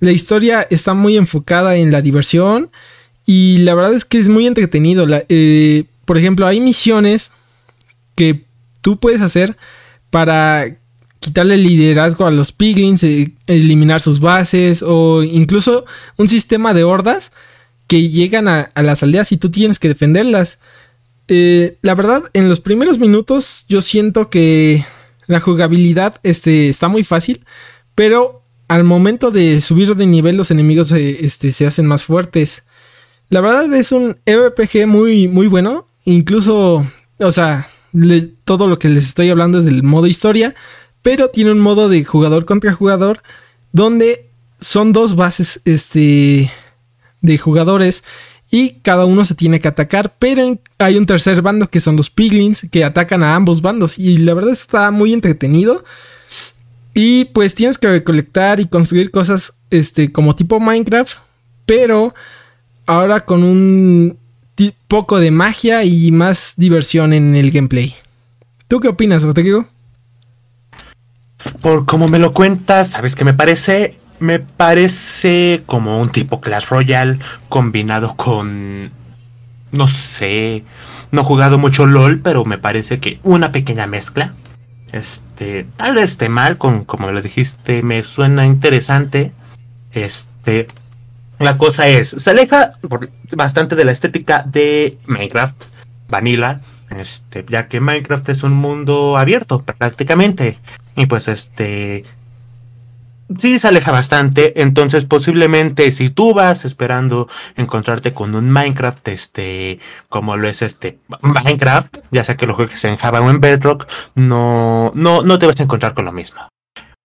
La 0.00 0.12
historia 0.12 0.66
está 0.70 0.94
muy 0.94 1.16
enfocada 1.16 1.76
en 1.76 1.90
la 1.90 2.02
diversión. 2.02 2.70
Y 3.26 3.58
la 3.58 3.74
verdad 3.74 3.92
es 3.92 4.06
que 4.06 4.18
es 4.18 4.30
muy 4.30 4.46
entretenido. 4.46 5.06
Eh, 5.28 5.84
por 6.06 6.16
ejemplo, 6.16 6.46
hay 6.46 6.60
misiones 6.60 7.30
que 8.16 8.46
tú 8.80 8.98
puedes 8.98 9.20
hacer 9.20 9.58
para 10.08 10.78
quitarle 11.20 11.58
liderazgo 11.58 12.26
a 12.26 12.30
los 12.30 12.52
piglins, 12.52 13.04
eh, 13.04 13.34
eliminar 13.46 14.00
sus 14.00 14.20
bases 14.20 14.82
o 14.82 15.22
incluso 15.22 15.84
un 16.16 16.26
sistema 16.26 16.72
de 16.72 16.84
hordas 16.84 17.32
que 17.86 18.08
llegan 18.08 18.48
a, 18.48 18.70
a, 18.74 18.82
las 18.82 19.02
aldeas 19.02 19.30
y 19.32 19.36
tú 19.36 19.50
tienes 19.50 19.78
que 19.78 19.88
defenderlas. 19.88 20.58
Eh, 21.28 21.78
la 21.82 21.94
verdad, 21.94 22.24
en 22.32 22.48
los 22.48 22.60
primeros 22.60 22.98
minutos 22.98 23.66
yo 23.68 23.82
siento 23.82 24.30
que 24.30 24.84
la 25.26 25.40
jugabilidad 25.40 26.16
este, 26.22 26.68
está 26.70 26.88
muy 26.88 27.04
fácil, 27.04 27.44
pero 27.94 28.42
al 28.66 28.84
momento 28.84 29.30
de 29.30 29.60
subir 29.60 29.94
de 29.94 30.06
nivel 30.06 30.36
los 30.36 30.50
enemigos 30.50 30.90
eh, 30.92 31.18
este, 31.24 31.52
se 31.52 31.66
hacen 31.66 31.86
más 31.86 32.04
fuertes. 32.04 32.64
La 33.28 33.42
verdad 33.42 33.72
es 33.74 33.92
un 33.92 34.16
RPG 34.26 34.86
muy, 34.86 35.28
muy 35.28 35.46
bueno, 35.46 35.86
incluso, 36.04 36.86
o 37.18 37.32
sea, 37.32 37.68
todo 38.44 38.66
lo 38.66 38.78
que 38.78 38.88
les 38.88 39.04
estoy 39.04 39.28
hablando 39.28 39.58
es 39.58 39.66
del 39.66 39.82
modo 39.82 40.06
historia, 40.06 40.54
pero 41.02 41.28
tiene 41.28 41.52
un 41.52 41.60
modo 41.60 41.90
de 41.90 42.04
jugador 42.04 42.46
contra 42.46 42.72
jugador 42.72 43.22
donde 43.72 44.30
son 44.58 44.92
dos 44.94 45.14
bases 45.14 45.60
este, 45.66 46.50
de 47.20 47.38
jugadores 47.38 48.02
y 48.50 48.80
cada 48.82 49.04
uno 49.04 49.24
se 49.24 49.34
tiene 49.34 49.60
que 49.60 49.68
atacar, 49.68 50.14
pero 50.18 50.58
hay 50.78 50.96
un 50.96 51.06
tercer 51.06 51.42
bando 51.42 51.68
que 51.68 51.80
son 51.80 51.96
los 51.96 52.10
piglins 52.10 52.66
que 52.70 52.84
atacan 52.84 53.22
a 53.22 53.34
ambos 53.34 53.60
bandos 53.60 53.98
y 53.98 54.18
la 54.18 54.34
verdad 54.34 54.52
está 54.52 54.90
muy 54.90 55.12
entretenido. 55.12 55.84
Y 56.94 57.26
pues 57.26 57.54
tienes 57.54 57.78
que 57.78 57.88
recolectar 57.88 58.58
y 58.58 58.66
construir 58.66 59.10
cosas 59.10 59.54
este 59.70 60.10
como 60.10 60.34
tipo 60.34 60.58
Minecraft, 60.60 61.18
pero 61.66 62.14
ahora 62.86 63.24
con 63.24 63.44
un 63.44 64.18
poco 64.88 65.20
de 65.20 65.30
magia 65.30 65.84
y 65.84 66.10
más 66.10 66.54
diversión 66.56 67.12
en 67.12 67.36
el 67.36 67.50
gameplay. 67.50 67.94
¿Tú 68.66 68.80
qué 68.80 68.88
opinas, 68.88 69.22
Rodrigo? 69.22 69.66
Por 71.60 71.86
como 71.86 72.08
me 72.08 72.18
lo 72.18 72.32
cuentas, 72.32 72.90
sabes 72.90 73.14
que 73.14 73.24
me 73.24 73.34
parece 73.34 73.96
me 74.20 74.38
parece 74.38 75.62
como 75.66 76.00
un 76.00 76.10
tipo 76.10 76.40
Clash 76.40 76.68
Royale 76.68 77.18
combinado 77.48 78.16
con... 78.16 78.90
No 79.70 79.86
sé, 79.86 80.64
no 81.10 81.20
he 81.20 81.24
jugado 81.24 81.58
mucho 81.58 81.86
LOL, 81.86 82.20
pero 82.20 82.44
me 82.44 82.58
parece 82.58 83.00
que 83.00 83.20
una 83.22 83.52
pequeña 83.52 83.86
mezcla. 83.86 84.34
Este, 84.92 85.66
tal 85.76 85.94
vez 85.94 86.12
esté 86.12 86.28
mal, 86.28 86.56
con, 86.56 86.84
como 86.84 87.12
lo 87.12 87.20
dijiste, 87.20 87.82
me 87.82 88.02
suena 88.02 88.46
interesante. 88.46 89.32
Este, 89.92 90.68
la 91.38 91.58
cosa 91.58 91.86
es, 91.88 92.14
se 92.16 92.30
aleja 92.30 92.74
bastante 93.36 93.76
de 93.76 93.84
la 93.84 93.92
estética 93.92 94.42
de 94.42 94.98
Minecraft, 95.06 95.64
Vanilla, 96.08 96.60
este, 96.90 97.44
ya 97.48 97.68
que 97.68 97.80
Minecraft 97.80 98.30
es 98.30 98.42
un 98.42 98.54
mundo 98.54 99.18
abierto 99.18 99.62
prácticamente. 99.62 100.58
Y 100.96 101.06
pues 101.06 101.28
este, 101.28 102.04
sí 103.38 103.58
se 103.58 103.68
aleja 103.68 103.92
bastante, 103.92 104.60
entonces 104.62 105.04
posiblemente 105.04 105.92
si 105.92 106.10
tú 106.10 106.34
vas 106.34 106.64
esperando 106.64 107.28
encontrarte 107.56 108.14
con 108.14 108.34
un 108.34 108.50
Minecraft, 108.50 109.06
este, 109.08 109.80
como 110.08 110.36
lo 110.36 110.48
es 110.48 110.62
este 110.62 110.98
Minecraft, 111.20 111.98
ya 112.10 112.24
sea 112.24 112.36
que 112.36 112.46
lo 112.46 112.54
juegues 112.54 112.84
en 112.84 112.96
Java 112.96 113.20
o 113.20 113.30
en 113.30 113.40
Bedrock, 113.40 113.86
no, 114.14 114.92
no, 114.94 115.22
no 115.22 115.38
te 115.38 115.46
vas 115.46 115.60
a 115.60 115.64
encontrar 115.64 115.94
con 115.94 116.04
lo 116.04 116.12
mismo. 116.12 116.48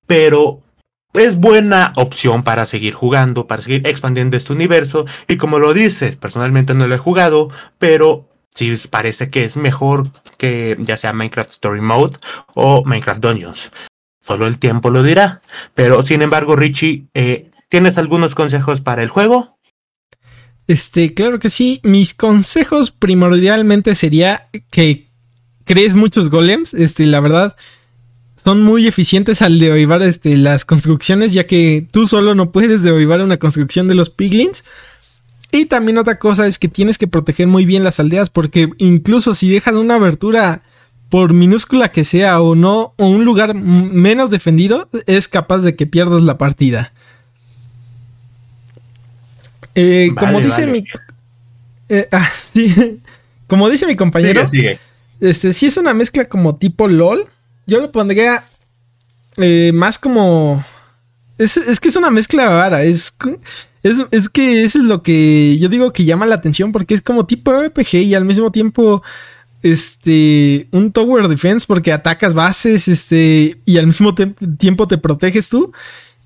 Pero 0.07 0.61
es 1.13 1.37
buena 1.37 1.93
opción 1.95 2.43
para 2.43 2.65
seguir 2.65 2.93
jugando, 2.93 3.47
para 3.47 3.61
seguir 3.61 3.85
expandiendo 3.87 4.37
este 4.37 4.53
universo, 4.53 5.05
y 5.27 5.37
como 5.37 5.59
lo 5.59 5.73
dices, 5.73 6.15
personalmente 6.15 6.73
no 6.73 6.87
lo 6.87 6.95
he 6.95 6.99
jugado, 6.99 7.49
pero 7.77 8.29
sí 8.55 8.75
parece 8.89 9.29
que 9.29 9.45
es 9.45 9.55
mejor 9.55 10.09
que 10.37 10.77
ya 10.79 10.97
sea 10.97 11.13
Minecraft 11.13 11.49
Story 11.49 11.81
Mode 11.81 12.17
o 12.55 12.83
Minecraft 12.83 13.21
Dungeons. 13.21 13.71
Solo 14.25 14.47
el 14.47 14.57
tiempo 14.57 14.89
lo 14.89 15.03
dirá. 15.03 15.41
Pero 15.73 16.01
sin 16.03 16.21
embargo, 16.21 16.55
Richie, 16.55 17.07
eh, 17.13 17.51
¿tienes 17.69 17.97
algunos 17.97 18.35
consejos 18.35 18.81
para 18.81 19.03
el 19.03 19.09
juego? 19.09 19.57
Este, 20.67 21.13
claro 21.13 21.39
que 21.39 21.49
sí. 21.49 21.79
Mis 21.83 22.13
consejos 22.13 22.91
primordialmente 22.91 23.95
sería 23.95 24.49
que 24.71 25.09
crees 25.65 25.93
muchos 25.93 26.29
golems. 26.29 26.73
Este, 26.73 27.05
la 27.05 27.19
verdad, 27.19 27.55
son 28.43 28.61
muy 28.61 28.87
eficientes 28.87 29.41
al 29.41 29.59
deoivar 29.59 30.01
este, 30.03 30.37
las 30.37 30.65
construcciones, 30.65 31.33
ya 31.33 31.45
que 31.45 31.87
tú 31.91 32.07
solo 32.07 32.35
no 32.35 32.51
puedes 32.51 32.83
deoivar 32.83 33.21
una 33.21 33.37
construcción 33.37 33.87
de 33.87 33.95
los 33.95 34.09
piglins. 34.09 34.63
Y 35.51 35.65
también 35.65 35.97
otra 35.97 36.17
cosa 36.17 36.47
es 36.47 36.57
que 36.57 36.67
tienes 36.67 36.97
que 36.97 37.07
proteger 37.07 37.47
muy 37.47 37.65
bien 37.65 37.83
las 37.83 37.99
aldeas, 37.99 38.29
porque 38.29 38.69
incluso 38.79 39.35
si 39.35 39.49
dejan 39.49 39.77
una 39.77 39.95
abertura 39.95 40.63
por 41.13 41.31
minúscula 41.31 41.91
que 41.91 42.05
sea 42.05 42.41
o 42.41 42.55
no, 42.55 42.95
o 42.97 43.05
un 43.05 43.23
lugar 43.23 43.53
menos 43.53 44.31
defendido, 44.31 44.89
es 45.05 45.27
capaz 45.27 45.59
de 45.59 45.75
que 45.75 45.85
pierdas 45.85 46.23
la 46.23 46.39
partida. 46.39 46.91
Eh, 49.75 50.09
como 50.17 50.41
dice 50.41 50.65
mi. 50.65 50.83
Eh, 51.87 52.07
ah, 52.11 52.27
sí. 52.51 52.99
como 53.45 53.69
dice 53.69 53.85
mi 53.85 53.95
compañero. 53.95 54.41
Este, 55.19 55.53
si 55.53 55.67
es 55.67 55.77
una 55.77 55.93
mezcla 55.93 56.27
como 56.27 56.55
tipo 56.55 56.87
LOL. 56.87 57.27
Yo 57.67 57.79
lo 57.79 57.91
pondría 57.91 58.45
eh, 59.37 59.69
más 59.71 59.99
como. 59.99 60.65
Es, 61.37 61.57
es, 61.57 61.79
que 61.79 61.89
es 61.89 61.95
una 61.95 62.09
mezcla 62.09 62.47
rara. 62.47 62.81
Es, 62.81 63.13
es, 63.83 63.97
es, 64.09 64.29
que 64.29 64.63
eso 64.63 64.79
es 64.79 64.85
lo 64.85 65.03
que 65.03 65.59
yo 65.59 65.69
digo 65.69 65.93
que 65.93 66.05
llama 66.05 66.25
la 66.25 66.33
atención. 66.33 66.71
Porque 66.71 66.95
es 66.95 67.03
como 67.03 67.27
tipo 67.27 67.53
RPG 67.53 67.97
y 67.97 68.15
al 68.15 68.25
mismo 68.25 68.51
tiempo 68.51 69.03
este, 69.63 70.67
un 70.71 70.91
tower 70.91 71.27
defense 71.27 71.65
porque 71.65 71.91
atacas 71.91 72.33
bases, 72.33 72.87
este, 72.87 73.57
y 73.65 73.77
al 73.77 73.87
mismo 73.87 74.13
tiempo 74.13 74.87
te 74.87 74.97
proteges 74.97 75.49
tú. 75.49 75.71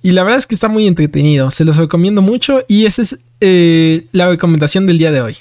Y 0.04 0.12
la 0.12 0.24
verdad 0.24 0.40
es 0.40 0.48
que 0.48 0.56
está 0.56 0.68
muy 0.68 0.88
entretenido, 0.88 1.50
se 1.52 1.66
los 1.66 1.78
recomiendo 1.78 2.22
mucho 2.22 2.64
y 2.68 2.86
esa 2.86 3.02
es 3.02 3.20
eh, 3.42 4.06
la 4.12 4.28
recomendación 4.30 4.86
del 4.86 4.98
día 4.98 5.12
de 5.12 5.22
hoy. 5.22 5.38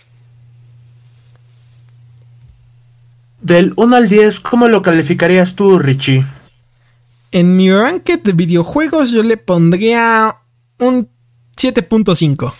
Del 3.42 3.74
1 3.76 3.96
al 3.96 4.08
10, 4.08 4.40
¿cómo 4.40 4.68
lo 4.68 4.82
calificarías 4.82 5.54
tú, 5.54 5.78
Richie? 5.78 6.26
En 7.32 7.56
mi 7.56 7.72
ranked 7.72 8.20
de 8.22 8.32
videojuegos 8.32 9.10
yo 9.10 9.22
le 9.22 9.36
pondría 9.36 10.36
un 10.78 11.08
7.5 11.56 12.52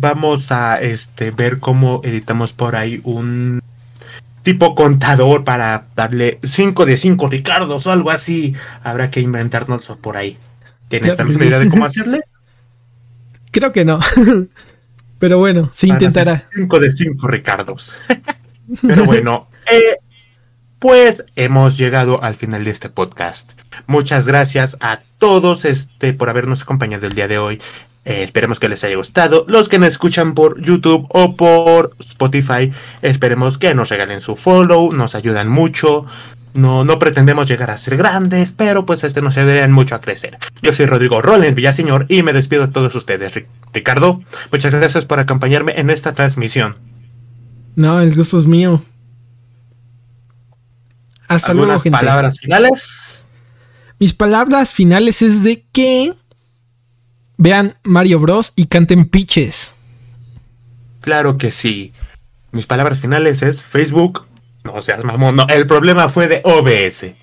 vamos 0.00 0.52
a 0.52 0.80
este 0.80 1.30
ver 1.30 1.58
cómo 1.58 2.00
editamos 2.04 2.52
por 2.52 2.76
ahí 2.76 3.00
un 3.04 3.60
tipo 4.42 4.74
contador 4.74 5.44
para 5.44 5.86
darle 5.94 6.38
5 6.42 6.86
de 6.86 6.96
5 6.96 7.28
Ricardos 7.28 7.86
o 7.86 7.92
algo 7.92 8.10
así. 8.10 8.54
Habrá 8.82 9.10
que 9.10 9.20
inventarnos 9.20 9.84
por 10.00 10.16
ahí. 10.16 10.38
¿Tienes 10.88 11.18
alguna 11.18 11.44
idea 11.44 11.58
de 11.58 11.68
cómo 11.68 11.84
hacerle? 11.86 12.20
Creo 13.50 13.72
que 13.72 13.84
no. 13.84 14.00
Pero 15.18 15.38
bueno, 15.38 15.68
se 15.72 15.88
intentará. 15.88 16.44
5 16.54 16.80
de 16.80 16.92
5 16.92 17.26
Ricardos. 17.26 17.92
Pero 18.82 19.04
bueno, 19.04 19.48
eh, 19.70 19.96
pues 20.78 21.24
hemos 21.34 21.76
llegado 21.76 22.22
al 22.22 22.36
final 22.36 22.64
de 22.64 22.70
este 22.70 22.88
podcast. 22.88 23.50
Muchas 23.86 24.26
gracias 24.26 24.76
a 24.80 25.00
todos 25.18 25.64
este 25.64 26.12
por 26.12 26.28
habernos 26.28 26.62
acompañado 26.62 27.06
el 27.06 27.14
día 27.14 27.26
de 27.26 27.38
hoy. 27.38 27.60
Eh, 28.04 28.22
esperemos 28.22 28.58
que 28.58 28.68
les 28.68 28.82
haya 28.84 28.96
gustado. 28.96 29.44
Los 29.48 29.68
que 29.68 29.78
nos 29.78 29.88
escuchan 29.88 30.34
por 30.34 30.60
YouTube 30.60 31.06
o 31.10 31.36
por 31.36 31.94
Spotify, 31.98 32.72
esperemos 33.02 33.58
que 33.58 33.74
nos 33.74 33.90
regalen 33.90 34.20
su 34.20 34.36
follow, 34.36 34.92
nos 34.92 35.14
ayudan 35.14 35.48
mucho. 35.48 36.06
No, 36.54 36.84
no 36.84 36.98
pretendemos 36.98 37.48
llegar 37.48 37.70
a 37.70 37.78
ser 37.78 37.96
grandes, 37.96 38.52
pero 38.52 38.86
pues 38.86 39.04
este 39.04 39.20
nos 39.20 39.36
ayudarían 39.36 39.72
mucho 39.72 39.94
a 39.94 40.00
crecer. 40.00 40.38
Yo 40.62 40.72
soy 40.72 40.86
Rodrigo 40.86 41.20
Roland 41.20 41.54
Villaseñor 41.54 42.06
y 42.08 42.22
me 42.22 42.32
despido 42.32 42.66
de 42.66 42.72
todos 42.72 42.94
ustedes. 42.94 43.32
Ricardo, 43.72 44.22
muchas 44.50 44.72
gracias 44.72 45.04
por 45.04 45.20
acompañarme 45.20 45.78
en 45.78 45.90
esta 45.90 46.14
transmisión. 46.14 46.76
No, 47.76 48.00
el 48.00 48.14
gusto 48.14 48.38
es 48.38 48.46
mío. 48.46 48.82
Hasta 51.28 51.52
luego, 51.54 51.78
gente. 51.78 51.96
palabras 51.96 52.40
finales? 52.40 53.22
Mis 54.00 54.14
palabras 54.14 54.72
finales 54.72 55.22
es 55.22 55.42
de 55.42 55.64
que 55.70 56.14
vean 57.38 57.76
Mario 57.84 58.20
Bros. 58.20 58.52
y 58.54 58.66
canten 58.66 59.06
pitches. 59.06 59.72
Claro 61.00 61.38
que 61.38 61.50
sí. 61.50 61.92
Mis 62.52 62.66
palabras 62.66 63.00
finales 63.00 63.40
es 63.40 63.62
Facebook. 63.62 64.26
No 64.64 64.82
seas 64.82 65.02
mamón. 65.02 65.36
No, 65.36 65.46
el 65.48 65.66
problema 65.66 66.10
fue 66.10 66.28
de 66.28 66.42
OBS. 66.44 67.14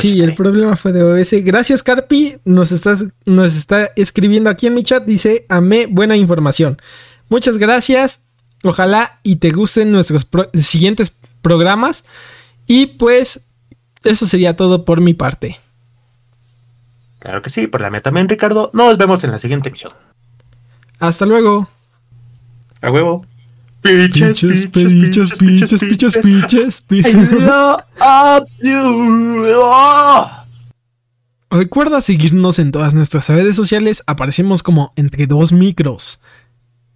Sí, 0.00 0.20
el 0.20 0.34
problema 0.34 0.76
fue 0.76 0.92
de 0.92 1.02
OBS. 1.02 1.44
Gracias, 1.44 1.82
Carpi. 1.82 2.36
Nos, 2.44 2.72
estás, 2.72 3.06
nos 3.24 3.56
está 3.56 3.90
escribiendo 3.96 4.50
aquí 4.50 4.66
en 4.66 4.74
mi 4.74 4.82
chat. 4.82 5.04
Dice, 5.04 5.46
amé 5.48 5.86
buena 5.86 6.16
información. 6.16 6.80
Muchas 7.28 7.58
gracias. 7.58 8.22
Ojalá 8.64 9.20
y 9.22 9.36
te 9.36 9.50
gusten 9.50 9.92
nuestros 9.92 10.26
siguientes 10.54 11.16
programas. 11.42 12.04
Y 12.66 12.86
pues, 12.86 13.46
eso 14.04 14.26
sería 14.26 14.56
todo 14.56 14.84
por 14.84 15.00
mi 15.00 15.14
parte. 15.14 15.58
Claro 17.18 17.42
que 17.42 17.50
sí, 17.50 17.66
por 17.66 17.80
la 17.80 17.90
mía 17.90 18.02
también, 18.02 18.28
Ricardo. 18.28 18.70
Nos 18.72 18.96
vemos 18.96 19.22
en 19.24 19.32
la 19.32 19.38
siguiente 19.38 19.68
emisión. 19.68 19.92
Hasta 21.00 21.26
luego. 21.26 21.68
A 22.80 22.90
huevo. 22.90 23.26
Piches, 23.82 24.66
piches, 24.66 25.32
piches, 25.34 26.16
piches, 26.16 26.82
piches, 26.82 26.84
Recuerda 31.50 32.00
seguirnos 32.00 32.58
en 32.58 32.72
todas 32.72 32.94
nuestras 32.94 33.28
redes 33.28 33.54
sociales, 33.54 34.02
aparecemos 34.06 34.62
como 34.62 34.92
entre 34.96 35.26
dos 35.26 35.52
micros. 35.52 36.20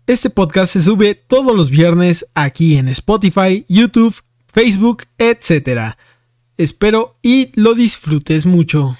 Este 0.07 0.29
podcast 0.29 0.73
se 0.73 0.83
sube 0.83 1.15
todos 1.15 1.57
los 1.57 1.71
viernes 1.71 2.27
aquí 2.35 2.77
en 2.77 2.89
Spotify, 2.89 3.65
YouTube, 3.69 4.15
Facebook, 4.53 5.05
etc. 5.17 5.95
Espero 6.57 7.17
y 7.23 7.53
lo 7.59 7.75
disfrutes 7.75 8.45
mucho. 8.45 8.99